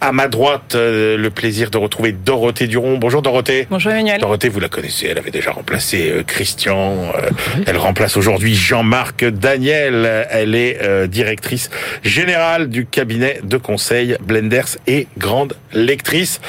[0.00, 2.98] à ma droite, le plaisir de retrouver Dorothée Duron.
[2.98, 3.66] Bonjour Dorothée.
[3.70, 4.20] Bonjour Emmanuel.
[4.20, 7.12] Dorothée, vous la connaissez, elle avait déjà remplacé euh, Christian.
[7.14, 7.30] Euh,
[7.66, 10.26] elle remplace aujourd'hui Jean-Marc Daniel.
[10.30, 11.70] Elle est euh, directrice
[12.02, 16.40] générale du cabinet de conseil Blenders et grande lectrice.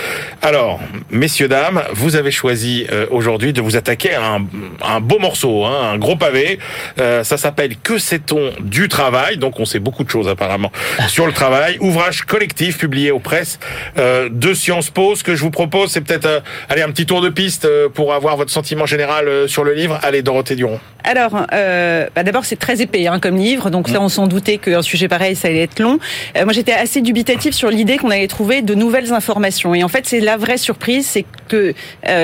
[0.42, 4.40] Alors, messieurs, dames, vous avez choisi aujourd'hui de vous attaquer à
[4.82, 6.60] un, beau morceau, hein, un gros pavé.
[6.98, 9.38] ça s'appelle Que sait-on du travail?
[9.38, 10.72] Donc, on sait beaucoup de choses apparemment
[11.08, 11.78] sur le travail.
[11.80, 13.60] Ouvrage collectif publié aux presses
[13.98, 15.16] de Sciences Po.
[15.16, 18.38] Ce que je vous propose, c'est peut-être aller un petit tour de piste pour avoir
[18.38, 20.80] votre sentiment général euh, sur le livre Allez, Dorothée Duron.
[21.04, 24.04] Alors, euh, bah d'abord, c'est très épais hein, comme livre, donc ça, mm.
[24.04, 26.00] on s'en doutait qu'un sujet pareil, ça allait être long.
[26.38, 29.74] Euh, moi, j'étais assez dubitatif sur l'idée qu'on allait trouver de nouvelles informations.
[29.74, 31.74] Et en fait, c'est la vraie surprise, c'est que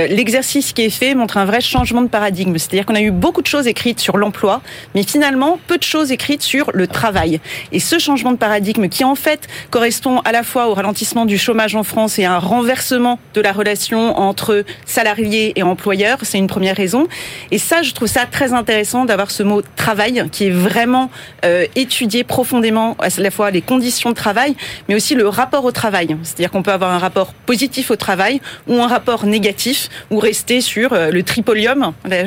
[0.10, 2.58] l'exercice qui est fait montre un vrai changement de paradigme.
[2.58, 4.62] C'est-à-dire qu'on a eu beaucoup de choses écrites sur l'emploi,
[4.96, 7.40] mais finalement, peu de choses écrites sur le travail.
[7.72, 11.38] Et ce changement de paradigme, qui en fait correspond à la fois au ralentissement du
[11.38, 16.38] chômage en France et à un renversement de la relation entre salariés et employeurs, c'est
[16.38, 17.08] une première raison.
[17.52, 21.10] Et ça, je trouve ça très intéressant d'avoir ce mot travail qui est vraiment
[21.46, 24.56] euh, étudié profondément à la fois les conditions de travail,
[24.88, 26.18] mais aussi le rapport au travail.
[26.24, 30.60] C'est-à-dire qu'on peut avoir un rapport positif au travail ou un rapport négatif ou rester
[30.60, 32.24] sur euh, le tripolium, la,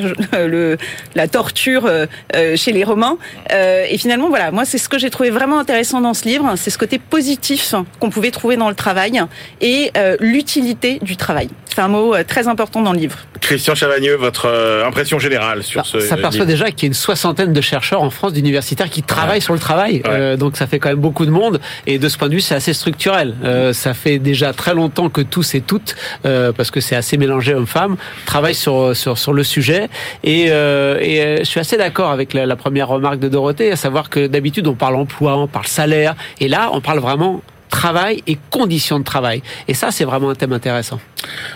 [0.47, 0.77] le,
[1.15, 2.07] la torture euh,
[2.55, 3.17] chez les Romains.
[3.51, 6.71] et finalement, voilà, moi, c'est ce que j'ai trouvé vraiment intéressant dans ce livre, c'est
[6.71, 9.21] ce côté positif qu'on pouvait trouver dans le travail
[9.59, 11.49] et l'utilité du travail.
[11.73, 13.17] C'est un mot très important dans le livre.
[13.41, 15.99] Christian Chavagneux, votre euh, impression générale sur ce
[16.31, 19.41] Ça perçoit déjà qu'il y a une soixantaine de chercheurs en France, d'universitaires qui travaillent
[19.41, 20.01] sur le travail.
[20.07, 21.59] Euh, donc ça fait quand même beaucoup de monde.
[21.87, 23.35] Et de ce point de vue, c'est assez structurel.
[23.43, 27.53] Euh, ça fait déjà très longtemps que tous et toutes, parce que c'est assez mélangé
[27.53, 29.89] hommes-femmes, travaillent sur, sur, sur le sujet.
[30.23, 34.09] Et, et je suis assez d'accord avec la, la première remarque de Dorothée, à savoir
[34.09, 36.15] que d'habitude on parle emploi, on parle salaire.
[36.39, 37.41] Et là, on parle vraiment
[37.81, 39.41] travail et conditions de travail.
[39.67, 40.99] Et ça, c'est vraiment un thème intéressant.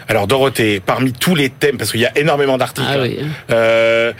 [0.07, 4.13] Alors Dorothée, parmi tous les thèmes, parce qu'il y a énormément d'articles, ah euh,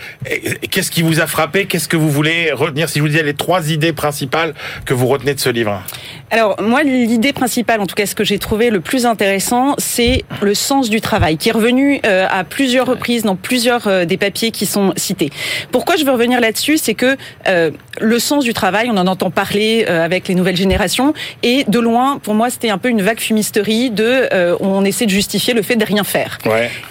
[0.72, 1.66] qu'est-ce qui vous a frappé?
[1.66, 2.90] Qu'est-ce que vous voulez retenir?
[2.90, 4.54] Si je vous disais les trois idées principales
[4.86, 5.82] que vous retenez de ce livre
[6.32, 10.26] Alors moi, l'idée principale, en tout cas ce que j'ai trouvé le plus intéressant, c'est
[10.42, 14.18] le sens du travail, qui est revenu euh, à plusieurs reprises dans plusieurs euh, des
[14.18, 15.30] papiers qui sont cités.
[15.72, 16.78] Pourquoi je veux revenir là-dessus?
[16.78, 17.18] C'est que
[18.02, 21.14] le sens du travail, on en entend parler avec les nouvelles générations,
[21.44, 24.28] et de loin, pour moi, c'était un peu une vague fumisterie de
[24.60, 26.38] on essaie de justifier le fait de rien faire.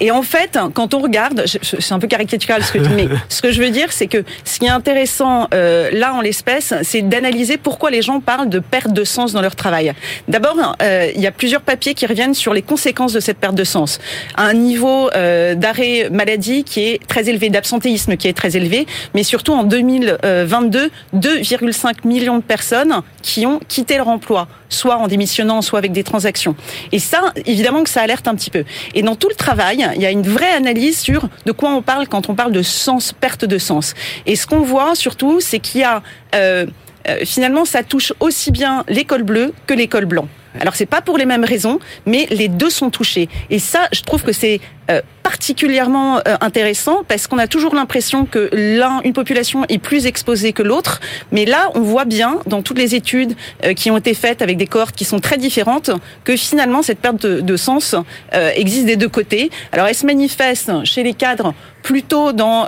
[0.00, 3.08] Et en fait, quand on regarde, c'est un peu caricatural ce que je dis, mais
[3.28, 6.74] ce que je veux dire, c'est que ce qui est intéressant euh, là en l'espèce,
[6.82, 9.92] c'est d'analyser pourquoi les gens parlent de perte de sens dans leur travail.
[10.28, 13.54] D'abord, euh, il y a plusieurs papiers qui reviennent sur les conséquences de cette perte
[13.54, 13.98] de sens.
[14.36, 19.22] Un niveau euh, d'arrêt maladie qui est très élevé, d'absentéisme qui est très élevé, mais
[19.22, 25.62] surtout en 2022, 2,5 millions de personnes qui ont quitté leur emploi soit en démissionnant,
[25.62, 26.54] soit avec des transactions.
[26.92, 28.64] Et ça, évidemment que ça alerte un petit peu.
[28.94, 31.82] Et dans tout le travail, il y a une vraie analyse sur de quoi on
[31.82, 33.94] parle quand on parle de sens, perte de sens.
[34.26, 36.02] Et ce qu'on voit surtout, c'est qu'il y a
[36.34, 36.66] euh,
[37.08, 40.28] euh, finalement, ça touche aussi bien l'école bleue que l'école blanc.
[40.60, 43.28] Alors c'est pas pour les mêmes raisons, mais les deux sont touchés.
[43.50, 48.26] Et ça, je trouve que c'est euh, particulièrement euh, intéressant parce qu'on a toujours l'impression
[48.26, 51.00] que l'un, une population est plus exposée que l'autre,
[51.32, 54.58] mais là, on voit bien dans toutes les études euh, qui ont été faites avec
[54.58, 55.90] des cohortes qui sont très différentes
[56.24, 57.94] que finalement cette perte de, sens
[58.32, 59.50] existe des deux côtés.
[59.72, 62.66] Alors elle se manifeste chez les cadres plutôt dans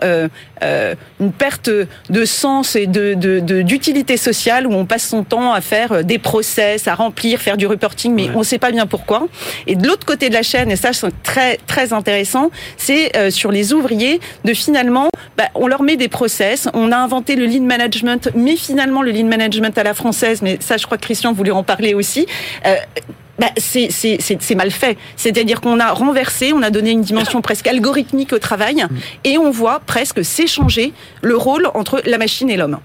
[0.63, 3.15] une perte de sens et de
[3.63, 7.67] d'utilité sociale où on passe son temps à faire des process, à remplir, faire du
[7.77, 9.29] reporting, mais on ne sait pas bien pourquoi.
[9.67, 13.17] Et de l'autre côté de la chaîne, et ça c'est très très intéressant intéressant, c'est
[13.17, 16.69] euh, sur les ouvriers de finalement, bah, on leur met des process.
[16.73, 20.59] On a inventé le lean management, mais finalement le lean management à la française, mais
[20.61, 22.27] ça, je crois que Christian voulait en parler aussi.
[22.65, 22.77] Euh,
[23.39, 24.97] bah, c'est mal fait.
[25.17, 28.85] C'est-à-dire qu'on a renversé, on a donné une dimension presque algorithmique au travail,
[29.25, 32.79] et on voit presque s'échanger le rôle entre la machine et l'homme.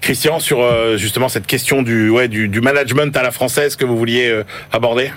[0.00, 3.84] Christian, sur euh, justement cette question du, ouais, du, du, management à la française que
[3.84, 4.42] vous vouliez euh,
[4.72, 5.10] aborder?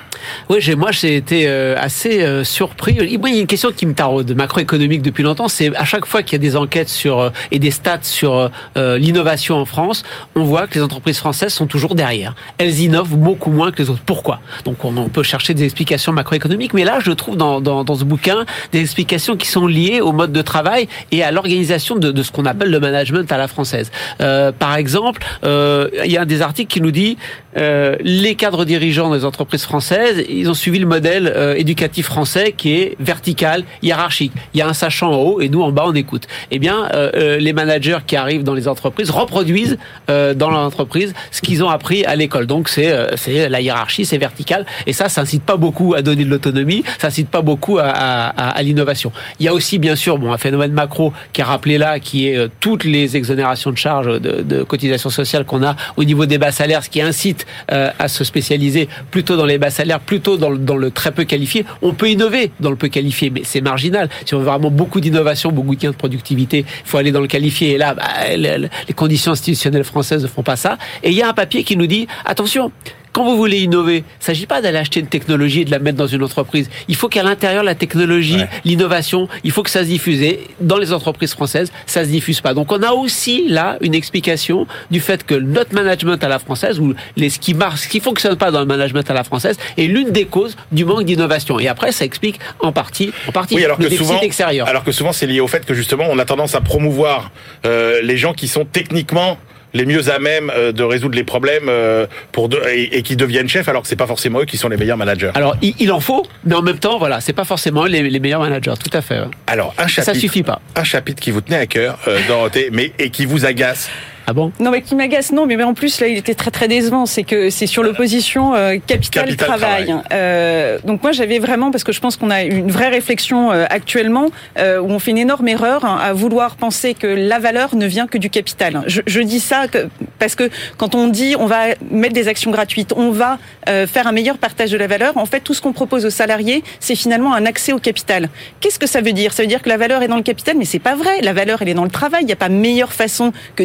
[0.49, 2.97] Oui, moi j'ai été euh, assez surpris.
[2.99, 6.23] Il y a une question qui me taraude, macroéconomique depuis longtemps, c'est à chaque fois
[6.23, 10.03] qu'il y a des enquêtes sur et des stats sur l'innovation en France,
[10.35, 12.35] on voit que les entreprises françaises sont toujours derrière.
[12.57, 14.03] Elles innovent beaucoup moins que les autres.
[14.05, 14.41] Pourquoi?
[14.65, 18.81] Donc on, peut chercher des explications macroéconomiques, mais là je trouve dans, ce bouquin des
[18.81, 22.71] explications qui sont liées au mode de travail et à l'organisation de, ce qu'on appelle
[22.71, 23.91] le management à la française.
[24.17, 27.17] par par exemple, euh, il y a un des articles qui nous dit
[27.57, 32.53] euh, les cadres dirigeants des entreprises françaises, ils ont suivi le modèle euh, éducatif français
[32.55, 34.31] qui est vertical, hiérarchique.
[34.53, 36.27] Il y a un sachant en haut et nous en bas on écoute.
[36.51, 41.69] Eh bien, les managers qui arrivent dans les entreprises reproduisent dans l'entreprise ce qu'ils ont
[41.69, 42.45] appris à l'école.
[42.47, 46.23] Donc c'est c'est la hiérarchie, c'est vertical et ça, ça incite pas beaucoup à donner
[46.23, 49.11] de l'autonomie, ça incite pas beaucoup à, à, à l'innovation.
[49.39, 52.27] Il y a aussi bien sûr bon un phénomène macro qui est rappelé là, qui
[52.27, 56.37] est toutes les exonérations de charges de, de cotisation sociale qu'on a au niveau des
[56.37, 57.40] bas salaires, ce qui incite
[57.71, 61.65] euh, à se spécialiser plutôt dans les bas salaires, plutôt dans le, très peu qualifié.
[61.81, 64.09] On peut innover dans le peu qualifié, mais c'est marginal.
[64.25, 67.21] Si on veut vraiment beaucoup d'innovation, beaucoup de gains de productivité, il faut aller dans
[67.21, 67.71] le qualifié.
[67.71, 68.03] Et là, bah,
[68.35, 70.77] les conditions institutionnelles françaises ne font pas ça.
[71.03, 72.71] Et il y a un papier qui nous dit, attention,
[73.13, 75.79] quand vous voulez innover, il ne s'agit pas d'aller acheter une technologie et de la
[75.79, 76.69] mettre dans une entreprise.
[76.87, 80.21] Il faut qu'à l'intérieur, la technologie, l'innovation, il faut que ça se diffuse.
[80.21, 82.53] Et dans les entreprises françaises, ça se diffuse pas.
[82.53, 86.79] Donc on a aussi là une explication du fait que notre management à la française,
[86.79, 89.57] ou les, ce qui marche, ce qui fonctionne pas dans le management à la française,
[89.77, 91.59] est l'une des causes du manque d'innovation.
[91.59, 94.67] Et après, ça explique en partie, en partie oui, alors le que souvent, extérieur.
[94.67, 97.31] Alors que souvent, c'est lié au fait que justement, on a tendance à promouvoir
[97.65, 99.37] euh, les gens qui sont techniquement
[99.73, 103.67] les mieux à même euh, de résoudre les problèmes euh, pour et, qui deviennent chefs
[103.69, 105.31] alors que c'est pas forcément eux qui sont les meilleurs managers.
[105.35, 108.41] Alors il, en faut, mais en même temps voilà, c'est pas forcément les, les, meilleurs
[108.41, 109.21] managers, tout à fait.
[109.47, 110.61] Alors un chapitre, ça suffit pas.
[110.75, 113.89] Un chapitre qui vous tenait à cœur, euh, Dorothée, mais et qui vous agace.
[114.31, 116.69] Ah bon Non, mais qui m'agace, non, mais en plus, là, il était très très
[116.69, 117.05] décevant.
[117.05, 119.93] C'est que c'est sur l'opposition euh, capital-travail.
[120.13, 123.65] Euh, donc moi, j'avais vraiment, parce que je pense qu'on a une vraie réflexion euh,
[123.69, 127.75] actuellement, euh, où on fait une énorme erreur hein, à vouloir penser que la valeur
[127.75, 128.83] ne vient que du capital.
[128.87, 132.51] Je, je dis ça que, parce que quand on dit on va mettre des actions
[132.51, 135.61] gratuites, on va euh, faire un meilleur partage de la valeur, en fait, tout ce
[135.61, 138.29] qu'on propose aux salariés, c'est finalement un accès au capital.
[138.61, 139.33] Qu'est-ce que ça veut dire?
[139.33, 141.19] Ça veut dire que la valeur est dans le capital, mais c'est pas vrai.
[141.21, 142.21] La valeur, elle est dans le travail.
[142.21, 143.63] Il n'y a pas meilleure façon que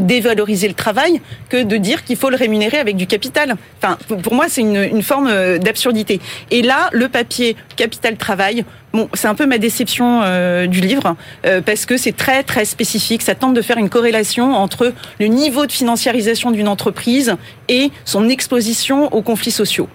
[0.65, 3.57] le travail que de dire qu'il faut le rémunérer avec du capital.
[3.79, 6.21] Enfin, pour moi, c'est une, une forme euh, d'absurdité.
[6.51, 8.65] Et là, le papier capital-travail,
[8.97, 12.65] Bon, c'est un peu ma déception euh, du livre euh, parce que c'est très très
[12.65, 13.21] spécifique.
[13.21, 17.37] Ça tente de faire une corrélation entre le niveau de financiarisation d'une entreprise
[17.69, 19.91] et son exposition aux conflits sociaux.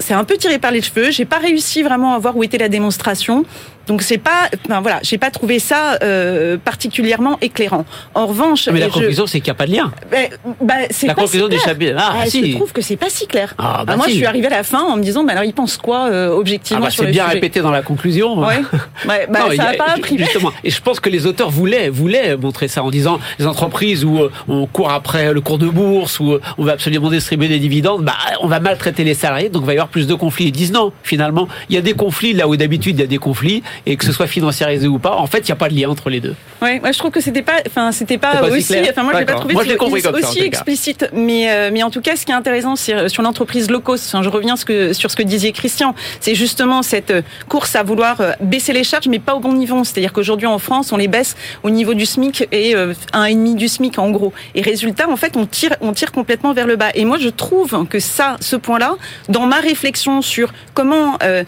[0.00, 1.12] C'est un peu tiré par les cheveux.
[1.12, 3.44] J'ai pas réussi vraiment à voir où était la démonstration.
[3.86, 7.84] Donc c'est pas, enfin, voilà, j'ai pas trouvé ça euh, particulièrement éclairant.
[8.14, 9.92] En revanche, mais la conclusion c'est qu'il n'y a pas de lien.
[10.10, 10.28] Ben,
[10.60, 11.94] ben, la conclusion du chapitre.
[11.98, 12.52] Ah, ah, si.
[12.52, 13.54] Je trouve que c'est pas si clair.
[13.58, 15.52] Ah, bah, moi, je suis arrivée à la fin en me disant, ben alors il
[15.52, 18.40] pense quoi euh, objectivement ah, bah, C'est bien répété dans la conclusion.
[18.40, 18.60] Ouais.
[19.08, 20.18] ouais bah, ça n'a pas appris.
[20.18, 20.52] Justement.
[20.64, 24.18] Et je pense que les auteurs voulaient voulaient montrer ça en disant les entreprises où
[24.18, 28.04] euh, on court après le cours de bourse où on va absolument distribuer des dividendes,
[28.04, 30.46] bah on va maltraiter les salariés, donc il va y avoir plus de conflits.
[30.46, 30.92] Ils disent non.
[31.02, 33.96] Finalement, il y a des conflits là où d'habitude il y a des conflits et
[33.96, 36.10] que ce soit financiarisé ou pas, en fait, il n'y a pas de lien entre
[36.10, 36.34] les deux.
[36.62, 39.34] Ouais, moi je trouve que c'était pas, enfin c'était pas, aussi, enfin moi j'ai pas
[39.34, 43.22] trouvé aussi explicite, mais euh, mais en tout cas, ce qui est intéressant c'est sur
[43.22, 44.06] l'entreprise low cost.
[44.06, 47.76] Enfin, je reviens ce que, sur ce que disait Christian, c'est justement cette euh, course
[47.76, 49.84] à vouloir euh, baisser les charges, mais pas au bon niveau.
[49.84, 52.74] C'est-à-dire qu'aujourd'hui en France, on les baisse au niveau du SMIC et
[53.12, 54.32] un et demi du SMIC en gros.
[54.54, 56.90] Et résultat, en fait, on tire, on tire complètement vers le bas.
[56.94, 58.96] Et moi, je trouve que ça, ce point-là,
[59.28, 61.44] dans ma réflexion sur comment euh,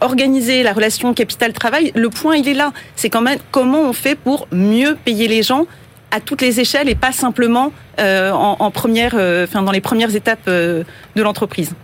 [0.00, 2.72] organiser la relation capital-travail, le point il est là.
[2.96, 5.66] C'est quand même comment on fait pour mieux payer les gens
[6.10, 10.14] à toutes les échelles et pas simplement euh, en, première, euh, enfin dans les premières
[10.14, 10.84] étapes de
[11.16, 11.74] l'entreprise.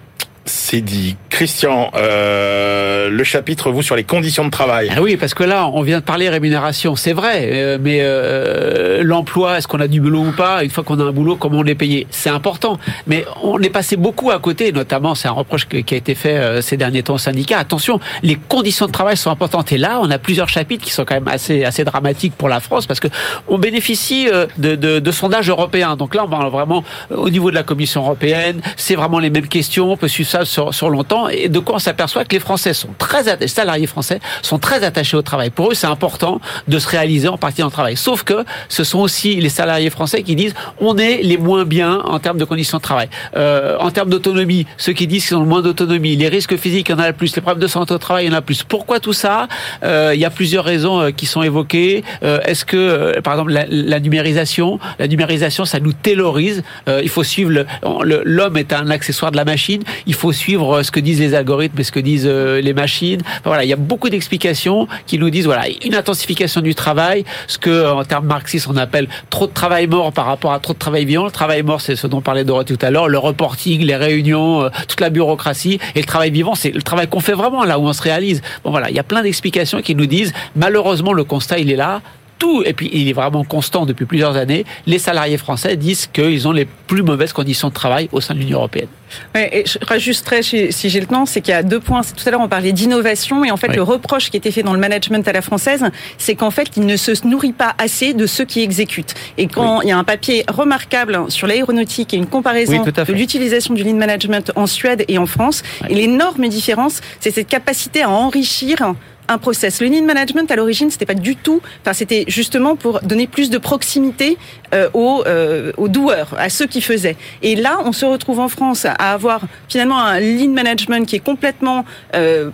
[0.47, 1.17] C'est dit.
[1.29, 4.91] Christian, euh, le chapitre, vous, sur les conditions de travail.
[4.97, 9.03] Ah oui, parce que là, on vient de parler rémunération, c'est vrai, euh, mais euh,
[9.03, 10.63] l'emploi, est-ce qu'on a du boulot ou pas?
[10.63, 12.07] Une fois qu'on a un boulot, comment on est payé?
[12.11, 12.79] C'est important.
[13.07, 16.63] Mais on est passé beaucoup à côté, notamment, c'est un reproche qui a été fait
[16.63, 17.59] ces derniers temps au syndicat.
[17.59, 19.73] Attention, les conditions de travail sont importantes.
[19.73, 22.61] Et là, on a plusieurs chapitres qui sont quand même assez, assez dramatiques pour la
[22.61, 23.09] France, parce que
[23.49, 24.29] on bénéficie
[24.59, 25.97] de, de, de sondages européens.
[25.97, 29.49] Donc là, on va vraiment, au niveau de la Commission européenne, c'est vraiment les mêmes
[29.49, 31.29] questions, on peut suivre sur, longtemps.
[31.29, 34.85] Et de quoi on s'aperçoit que les Français sont très les salariés français sont très
[34.85, 35.51] attachés au travail.
[35.51, 37.97] Pour eux, c'est important de se réaliser en partie dans le travail.
[37.97, 42.01] Sauf que ce sont aussi les salariés français qui disent on est les moins bien
[42.05, 43.09] en termes de conditions de travail.
[43.37, 46.89] Euh, en termes d'autonomie, ceux qui disent qu'ils ont le moins d'autonomie, les risques physiques,
[46.89, 48.39] il y en a le plus, les problèmes de santé au travail, il y en
[48.39, 48.63] a plus.
[48.63, 49.49] Pourquoi tout ça?
[49.83, 52.05] Euh, Il y a plusieurs raisons euh, qui sont évoquées.
[52.23, 56.63] Est-ce que, par exemple, la, la, numérisation, la numérisation, ça nous taylorise.
[56.87, 57.65] il faut suivre
[58.03, 59.83] l'homme est un accessoire de la machine.
[60.07, 63.21] Il faut suivre ce que disent les algorithmes et ce que disent euh, les machines.
[63.45, 67.59] voilà, il y a beaucoup d'explications qui nous disent voilà une intensification du travail, ce
[67.59, 70.79] que en termes marxistes on appelle trop de travail mort par rapport à trop de
[70.79, 71.25] travail vivant.
[71.25, 74.63] Le travail mort, c'est ce dont parlait Dorothée tout à l'heure, le reporting, les réunions,
[74.63, 77.79] euh, toute la bureaucratie, et le travail vivant, c'est le travail qu'on fait vraiment là
[77.79, 78.43] où on se réalise.
[78.65, 81.77] Bon voilà, il y a plein d'explications qui nous disent malheureusement le constat il est
[81.77, 82.03] là
[82.39, 86.47] tout, et puis il est vraiment constant depuis plusieurs années, les salariés français disent qu'ils
[86.47, 88.89] ont les plus mauvaises conditions de travail au sein de l'Union européenne.
[89.35, 92.03] et je rajusterais, si j'ai le temps, c'est qu'il y a deux points.
[92.03, 94.75] Tout à l'heure, on parlait d'innovation, et en fait, le reproche qui était fait dans
[94.75, 95.85] le management à la française,
[96.19, 99.15] c'est qu'en fait, il ne se nourrit pas assez de ceux qui exécutent.
[99.39, 103.75] Et quand il y a un papier remarquable sur l'aéronautique et une comparaison de l'utilisation
[103.75, 108.11] du lean management en Suède et en France, et l'énorme différence, c'est cette capacité à
[108.11, 108.95] enrichir
[109.29, 109.81] un process.
[109.81, 111.61] Le lean management à l'origine, c'était pas du tout.
[111.83, 114.39] Enfin, c'était justement pour donner plus de proximité
[114.75, 117.17] euh, aux, euh, aux doueurs, à ceux qui faisaient.
[117.43, 121.21] Et là, on se retrouve en France à avoir finalement un lean management qui est
[121.21, 122.51] complètement euh,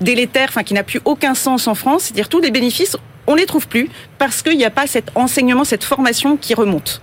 [0.00, 2.04] délétère, enfin qui n'a plus aucun sens en France.
[2.04, 2.96] C'est-à-dire tous les bénéfices,
[3.26, 7.00] on les trouve plus parce qu'il n'y a pas cet enseignement, cette formation qui remonte.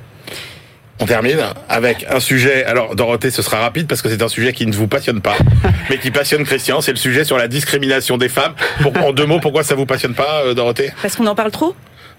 [1.02, 1.40] On termine
[1.70, 2.66] avec un sujet.
[2.66, 5.38] Alors, Dorothée, ce sera rapide parce que c'est un sujet qui ne vous passionne pas,
[5.90, 6.82] mais qui passionne Christian.
[6.82, 8.54] C'est le sujet sur la discrimination des femmes.
[9.02, 10.92] en deux mots, pourquoi ça vous passionne pas, euh, Dorothée?
[11.02, 11.74] Parce qu'on en parle trop?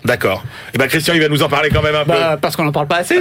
[0.05, 0.43] D'accord.
[0.45, 2.41] Et eh ben Christian, il va nous en parler quand même un bah, peu.
[2.41, 3.19] Parce qu'on n'en parle pas assez.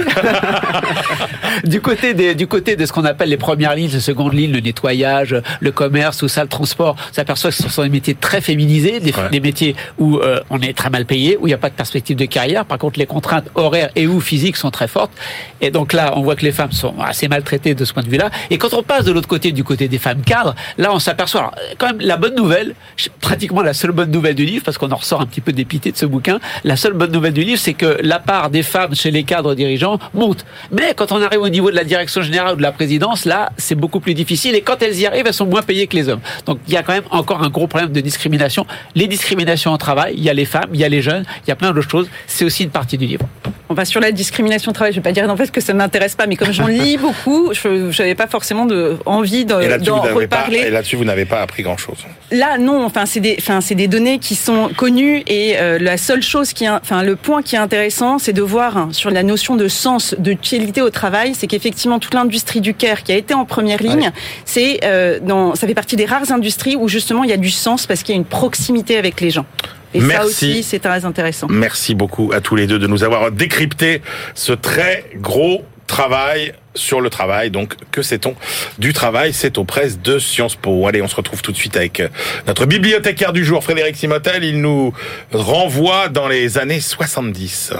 [1.64, 4.52] du côté des, du côté de ce qu'on appelle les premières lignes, les secondes lignes,
[4.52, 8.14] le nettoyage, le commerce, tout ça, le transport, on s'aperçoit que ce sont des métiers
[8.14, 11.58] très féminisés, des, métiers où euh, on est très mal payé, où il n'y a
[11.58, 12.64] pas de perspective de carrière.
[12.64, 15.12] Par contre, les contraintes horaires et ou physiques sont très fortes.
[15.60, 18.08] Et donc là, on voit que les femmes sont assez maltraitées de ce point de
[18.08, 18.30] vue-là.
[18.48, 21.52] Et quand on passe de l'autre côté, du côté des femmes cadres, là, on s'aperçoit.
[21.76, 22.74] quand même, la bonne nouvelle,
[23.20, 25.92] pratiquement la seule bonne nouvelle du livre, parce qu'on en ressort un petit peu dépité
[25.92, 26.40] de ce bouquin
[26.70, 29.56] la seule bonne nouvelle du livre, c'est que la part des femmes chez les cadres
[29.56, 30.46] dirigeants monte.
[30.70, 33.50] Mais quand on arrive au niveau de la direction générale ou de la présidence, là,
[33.56, 34.54] c'est beaucoup plus difficile.
[34.54, 36.20] Et quand elles y arrivent, elles sont moins payées que les hommes.
[36.46, 38.66] Donc il y a quand même encore un gros problème de discrimination.
[38.94, 41.48] Les discriminations au travail, il y a les femmes, il y a les jeunes, il
[41.48, 42.08] y a plein d'autres choses.
[42.28, 43.26] C'est aussi une partie du livre.
[43.68, 44.92] On va sur la discrimination au travail.
[44.92, 46.68] Je ne vais pas dire en fait que ça ne m'intéresse pas, mais comme j'en
[46.68, 50.58] lis beaucoup, je n'avais pas forcément de, envie d'en reparler.
[50.58, 51.98] et là-dessus, vous n'avez pas appris grand-chose.
[52.30, 52.84] Là, non.
[52.84, 56.52] Enfin, c'est des, enfin, c'est des données qui sont connues et euh, la seule chose
[56.52, 59.68] qui, enfin, le point qui est intéressant, c'est de voir hein, sur la notion de
[59.68, 63.44] sens, de utilité au travail, c'est qu'effectivement toute l'industrie du care qui a été en
[63.44, 64.10] première ligne,
[64.44, 67.50] c'est euh, dans, ça fait partie des rares industries où justement il y a du
[67.50, 69.46] sens parce qu'il y a une proximité avec les gens.
[69.92, 70.14] Et Merci.
[70.14, 71.48] ça aussi, c'est très intéressant.
[71.50, 74.02] Merci beaucoup à tous les deux de nous avoir décrypté
[74.34, 77.50] ce très gros travail sur le travail.
[77.50, 78.34] Donc, que sait-on
[78.78, 79.32] du travail?
[79.34, 80.86] C'est aux presses de Sciences Po.
[80.86, 82.08] Allez, on se retrouve tout de suite avec euh,
[82.46, 84.44] notre bibliothécaire du jour, Frédéric Simotel.
[84.44, 84.94] Il nous
[85.32, 87.72] renvoie dans les années 70.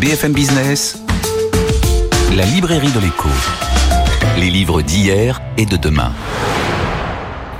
[0.00, 0.98] BFM Business,
[2.36, 3.28] la librairie de l'écho.
[4.38, 6.12] Les livres d'hier et de demain.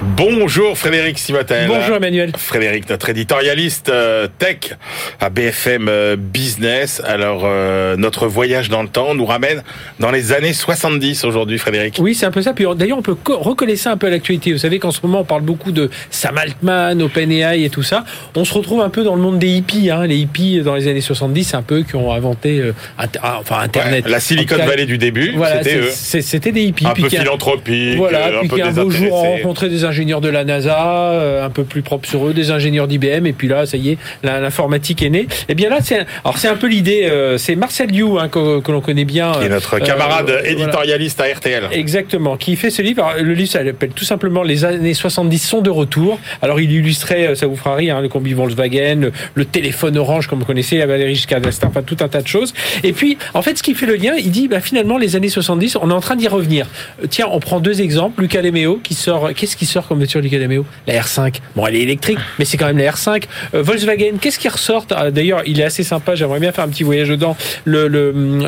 [0.04, 1.66] Bonjour Frédéric Simotel.
[1.66, 2.32] Bonjour Emmanuel.
[2.36, 4.76] Frédéric, notre éditorialiste euh, tech
[5.18, 7.00] à BFM euh, Business.
[7.06, 9.62] Alors, euh, notre voyage dans le temps nous ramène
[10.00, 11.96] dans les années 70 aujourd'hui, Frédéric.
[12.00, 12.52] Oui, c'est un peu ça.
[12.52, 14.52] Puis d'ailleurs, on peut recoller ça un peu à l'actualité.
[14.52, 18.04] Vous savez qu'en ce moment, on parle beaucoup de Sam Altman, OpenAI et tout ça.
[18.36, 19.90] On se retrouve un peu dans le monde des hippies.
[19.90, 20.06] Hein.
[20.06, 22.62] Les hippies, dans les années 70, c'est un peu qui ont inventé
[22.98, 24.06] ah, enfin, Internet.
[24.06, 26.86] la Silicon Valley du début, voilà, c'était des hippies.
[26.86, 27.96] Un peu philanthropique.
[27.96, 31.64] Voilà, puis un beau jour ont rencontré des ingénieurs de la NASA, euh, un peu
[31.64, 35.10] plus propre sur eux, des ingénieurs d'IBM, et puis là, ça y est, l'informatique est
[35.10, 35.20] née.
[35.20, 37.04] Et eh bien là, c'est alors c'est un peu l'idée.
[37.04, 41.20] Euh, c'est Marcel Liu hein, que, l'on connaît bien, qui est notre euh, camarade éditorialiste
[41.20, 41.68] à RTL.
[41.72, 43.14] Exactement, qui fait ce livre.
[43.20, 46.18] le livre s'appelle tout simplement Les années 70 sont de retour.
[46.42, 50.40] Alors il illustrait, ça vous fera rire, hein, le combi Volkswagen, le, téléphone orange comme
[50.40, 52.52] vous connaissez, la Valérie Giscard d'Estaing, enfin tout un tas de choses.
[52.82, 55.28] Et puis en fait, ce qui fait le lien, il dit bah, finalement les années
[55.28, 56.66] 70, on est en train d'y revenir.
[57.10, 58.22] Tiens, on prend deux exemples.
[58.22, 61.36] Lucas Lemeo qui sort, qu'est-ce qui sort comme voiture Lucas Lemeo La R5.
[61.56, 63.24] Bon, elle est électrique, mais c'est quand même la R5.
[63.54, 66.14] Euh, Volkswagen, qu'est-ce qui ressort ah, D'ailleurs, il est assez sympa.
[66.14, 67.36] J'aimerais bien faire un petit voyage dedans.
[67.64, 67.88] Le,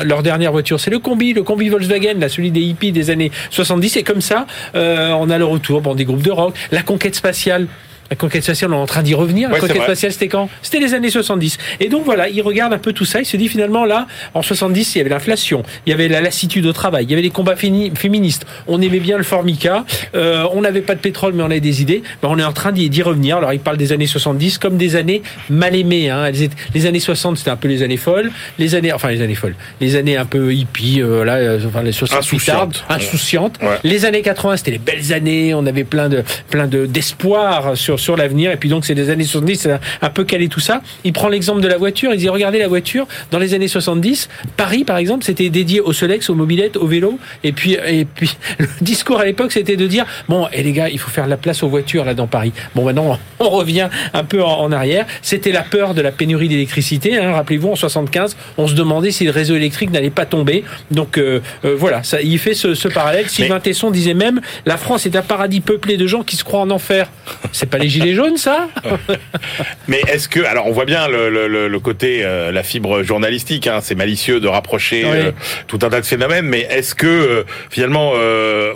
[0.03, 3.31] leur dernière voiture, c'est le combi, le combi Volkswagen, là, celui des hippies des années
[3.49, 3.97] 70.
[3.97, 7.15] Et comme ça, euh, on a le retour bon, des groupes de rock, la conquête
[7.15, 7.67] spatiale.
[8.09, 9.49] La conquête spatiale, on est en train d'y revenir.
[9.49, 10.49] La conquête spatiale, c'était quand?
[10.61, 11.57] C'était les années 70.
[11.79, 13.19] Et donc voilà, il regarde un peu tout ça.
[13.19, 16.21] Il se dit finalement là, en 70, il y avait l'inflation, il y avait la
[16.21, 18.45] lassitude au travail, il y avait les combats féministes.
[18.67, 19.85] On aimait bien le Formica.
[20.15, 22.03] Euh, on n'avait pas de pétrole, mais on avait des idées.
[22.21, 23.37] Ben, on est en train d'y revenir.
[23.37, 26.09] Alors il parle des années 70 comme des années mal aimées.
[26.09, 26.31] Hein.
[26.73, 28.31] Les années 60, c'était un peu les années folles.
[28.57, 31.83] Les années, enfin les années folles, les années un peu hippie, euh, là, euh, enfin
[31.83, 32.85] les 60 insouciantes.
[32.89, 33.59] insouciantes.
[33.83, 35.53] Les années 80, c'était les belles années.
[35.53, 38.51] On avait plein de plein de d'espoir sur sur, l'avenir.
[38.51, 40.81] Et puis donc, c'est des années 70, c'est un peu calé tout ça.
[41.03, 42.13] Il prend l'exemple de la voiture.
[42.13, 43.07] Il dit, regardez la voiture.
[43.31, 47.19] Dans les années 70, Paris, par exemple, c'était dédié au Solex, aux mobilettes, au vélo.
[47.43, 50.89] Et puis, et puis, le discours à l'époque, c'était de dire, bon, et les gars,
[50.89, 52.51] il faut faire la place aux voitures là dans Paris.
[52.75, 55.05] Bon, maintenant, on revient un peu en, arrière.
[55.21, 57.17] C'était la peur de la pénurie d'électricité.
[57.17, 57.33] Hein.
[57.33, 60.63] Rappelez-vous, en 75, on se demandait si le réseau électrique n'allait pas tomber.
[60.91, 63.29] Donc euh, euh, voilà, ça, il fait ce, parallèle.
[63.29, 66.61] Sylvain Tesson disait même, la France est un paradis peuplé de gens qui se croient
[66.61, 67.09] en enfer.
[67.51, 68.67] C'est pas les gilets jaunes, ça?
[69.87, 73.95] Mais est-ce que, alors on voit bien le, côté, euh, la fibre journalistique, hein, c'est
[73.95, 75.31] malicieux de rapprocher euh,
[75.67, 78.13] tout un tas de phénomènes, mais est-ce que euh, finalement,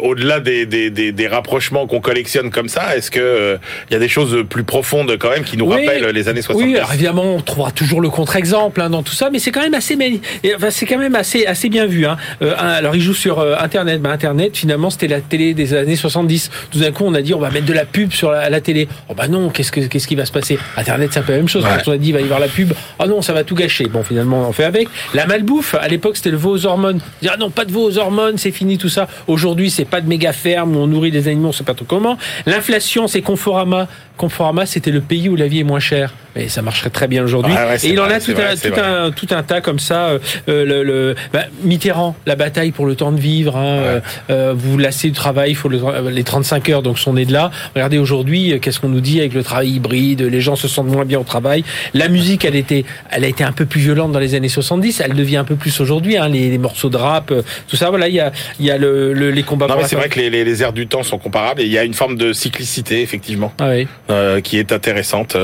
[0.02, 3.58] au-delà des, des, rapprochements qu'on collectionne comme ça, est-ce que
[3.90, 6.62] il y a des choses plus profondes quand même qui nous rappellent les années 60
[6.62, 9.74] Oui, évidemment, on trouvera toujours le contre-exemple hein, dans tout ça, mais c'est quand même
[9.74, 9.98] assez,
[10.56, 12.06] enfin, c'est quand même assez, assez bien vu.
[12.06, 12.18] Hein.
[12.58, 16.50] alors il joue sur Internet, ben, Internet finalement c'était la télé des années 70.
[16.72, 18.62] Tout d'un coup, on a dit on va mettre de la pub sur la, la
[18.62, 18.88] télé.
[19.10, 20.58] Oh bah non, qu'est-ce, que, qu'est-ce qui va se passer?
[20.78, 21.64] Internet, c'est un peu la même chose.
[21.64, 23.56] Quand on a dit, il va y avoir la pub, oh non, ça va tout
[23.56, 23.86] gâcher.
[23.86, 24.88] Bon, finalement, on fait avec.
[25.14, 27.00] La malbouffe, à l'époque, c'était le veau aux hormones.
[27.22, 29.08] Dire, ah non, pas de veau aux hormones, c'est fini tout ça.
[29.28, 31.86] Aujourd'hui, c'est pas de méga ferme où on nourrit des animaux, on sait pas trop
[31.86, 32.18] comment.
[32.46, 33.88] L'inflation, c'est Conforama.
[34.18, 36.14] Conforama, c'était le pays où la vie est moins chère.
[36.36, 37.54] Mais ça marcherait très bien aujourd'hui.
[37.84, 40.12] et il en a tout, un, tout, un, tout, un, tas comme ça.
[40.12, 43.58] Euh, le, le bah, Mitterrand, la bataille pour le temps de vivre.
[43.58, 44.00] Hein, euh,
[44.30, 47.52] euh, vous lassez du travail, il faut les 35 heures, donc son nez de là.
[47.76, 51.06] Regardez aujourd'hui, qu'est-ce qu'on nous dit avec le travail hybride Les gens se sentent moins
[51.06, 51.64] bien au travail.
[51.94, 55.02] La musique, elle était, elle a été un peu plus violente dans les années 70.
[55.02, 56.18] Elle devient un peu plus aujourd'hui.
[56.18, 57.34] Hein, les, morceaux de rap,
[57.68, 57.90] tout ça.
[57.90, 59.68] Voilà, il y a, il y a le, les combats.
[59.68, 61.78] Non, mais c'est vrai que les, les, airs du temps sont comparables et il y
[61.78, 63.88] a une forme de cyclicité, effectivement, ah oui.
[64.44, 65.36] qui est intéressante.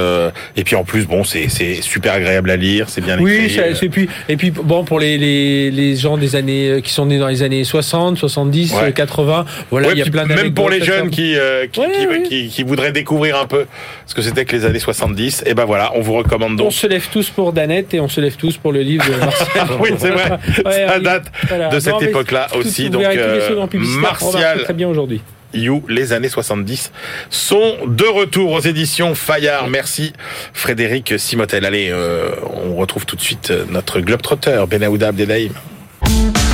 [0.55, 1.47] et puis en plus, bon, c'est
[1.81, 3.23] super agréable à lire, c'est bien écrit.
[3.23, 6.91] Oui, et puis et puis bon pour les, les, les gens des années euh, qui
[6.91, 10.69] sont nés dans les années 60, 70, 80, voilà, il y a plein Même pour
[10.69, 11.81] les jeunes qui euh, qui,
[12.27, 13.65] qui, qui, voudraient découvrir un peu
[14.05, 16.67] ce que c'était que les années 70, et ben voilà, on vous recommande donc.
[16.67, 19.15] On se lève tous pour Danette et on se lève tous pour le livre de
[19.19, 19.67] Martial.
[19.79, 20.39] oui, c'est vrai.
[20.87, 21.31] Ça date
[21.71, 22.89] de cette époque-là aussi.
[22.89, 24.63] donc euh, Martial.
[24.63, 25.21] Très bien aujourd'hui.
[25.53, 26.91] You, les années 70
[27.29, 29.67] sont de retour aux éditions Fayard.
[29.69, 30.11] Merci
[30.53, 31.65] Frédéric Simotel.
[31.65, 32.31] Allez, euh,
[32.65, 35.51] on retrouve tout de suite notre globetrotter Benaouda Abdelhaim.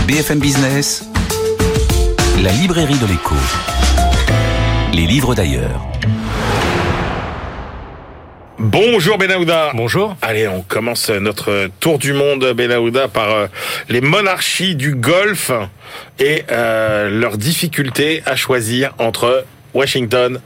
[0.08, 1.06] BFM Business,
[2.44, 3.36] la librairie de l'écho.
[4.94, 5.82] Les livres d'ailleurs.
[8.64, 9.72] Bonjour Benahouda.
[9.74, 10.16] Bonjour.
[10.22, 13.48] Allez, on commence notre tour du monde Benahouda par euh,
[13.90, 15.52] les monarchies du Golfe
[16.18, 19.44] et euh, leur difficulté à choisir entre
[19.74, 20.40] Washington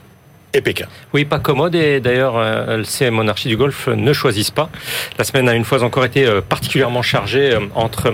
[1.14, 4.70] Oui, pas commode et d'ailleurs euh, ces monarchies du Golfe ne choisissent pas.
[5.18, 8.14] La semaine a une fois encore été euh, particulièrement chargée euh, entre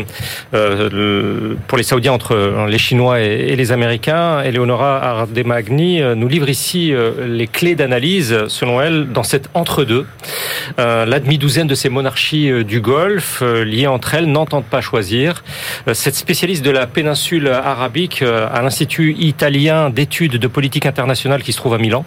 [1.67, 4.41] pour les Saoudiens entre les Chinois et les Américains.
[4.41, 6.93] Eleonora Ardemagni nous livre ici
[7.25, 10.05] les clés d'analyse selon elle dans cet entre-deux.
[10.77, 15.43] La demi-douzaine de ces monarchies du Golfe liées entre elles n'entendent pas choisir.
[15.93, 21.57] Cette spécialiste de la péninsule arabique à l'Institut italien d'études de politique internationale qui se
[21.57, 22.05] trouve à Milan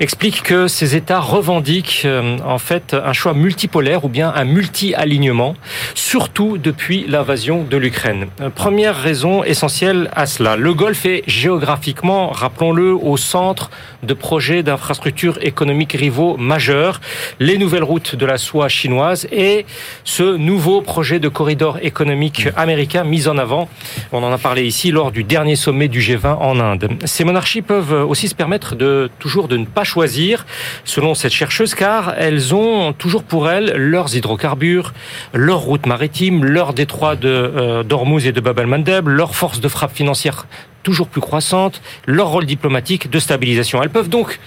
[0.00, 5.54] explique que ces États revendiquent euh, en fait un choix multipolaire ou bien un multi-alignement,
[5.94, 8.26] surtout depuis l'invasion de l'Ukraine.
[8.40, 13.70] Euh, première raison essentielle à cela, le Golfe est géographiquement, rappelons-le, au centre
[14.02, 17.00] de projets d'infrastructures économiques rivaux majeurs,
[17.38, 19.64] les nouvelles routes de la soie chinoise et
[20.04, 23.68] ce nouveau projet de corridor économique américain mis en avant.
[24.12, 26.88] On en a parlé ici lors du dernier sommet du G20 en Inde.
[27.04, 30.46] Ces monarchies peuvent aussi se permettre de toujours de ne pas choisir,
[30.84, 34.92] selon cette chercheuse, car elles ont toujours pour elles leurs hydrocarbures,
[35.32, 39.68] leurs routes maritimes, leurs détroits de euh, d'Ormuz et de Bab el-Mandeb, leurs forces de
[39.68, 40.46] frappe financière
[40.82, 43.82] toujours plus croissantes, leur rôle diplomatique de stabilisation.
[43.82, 44.40] Elles peuvent donc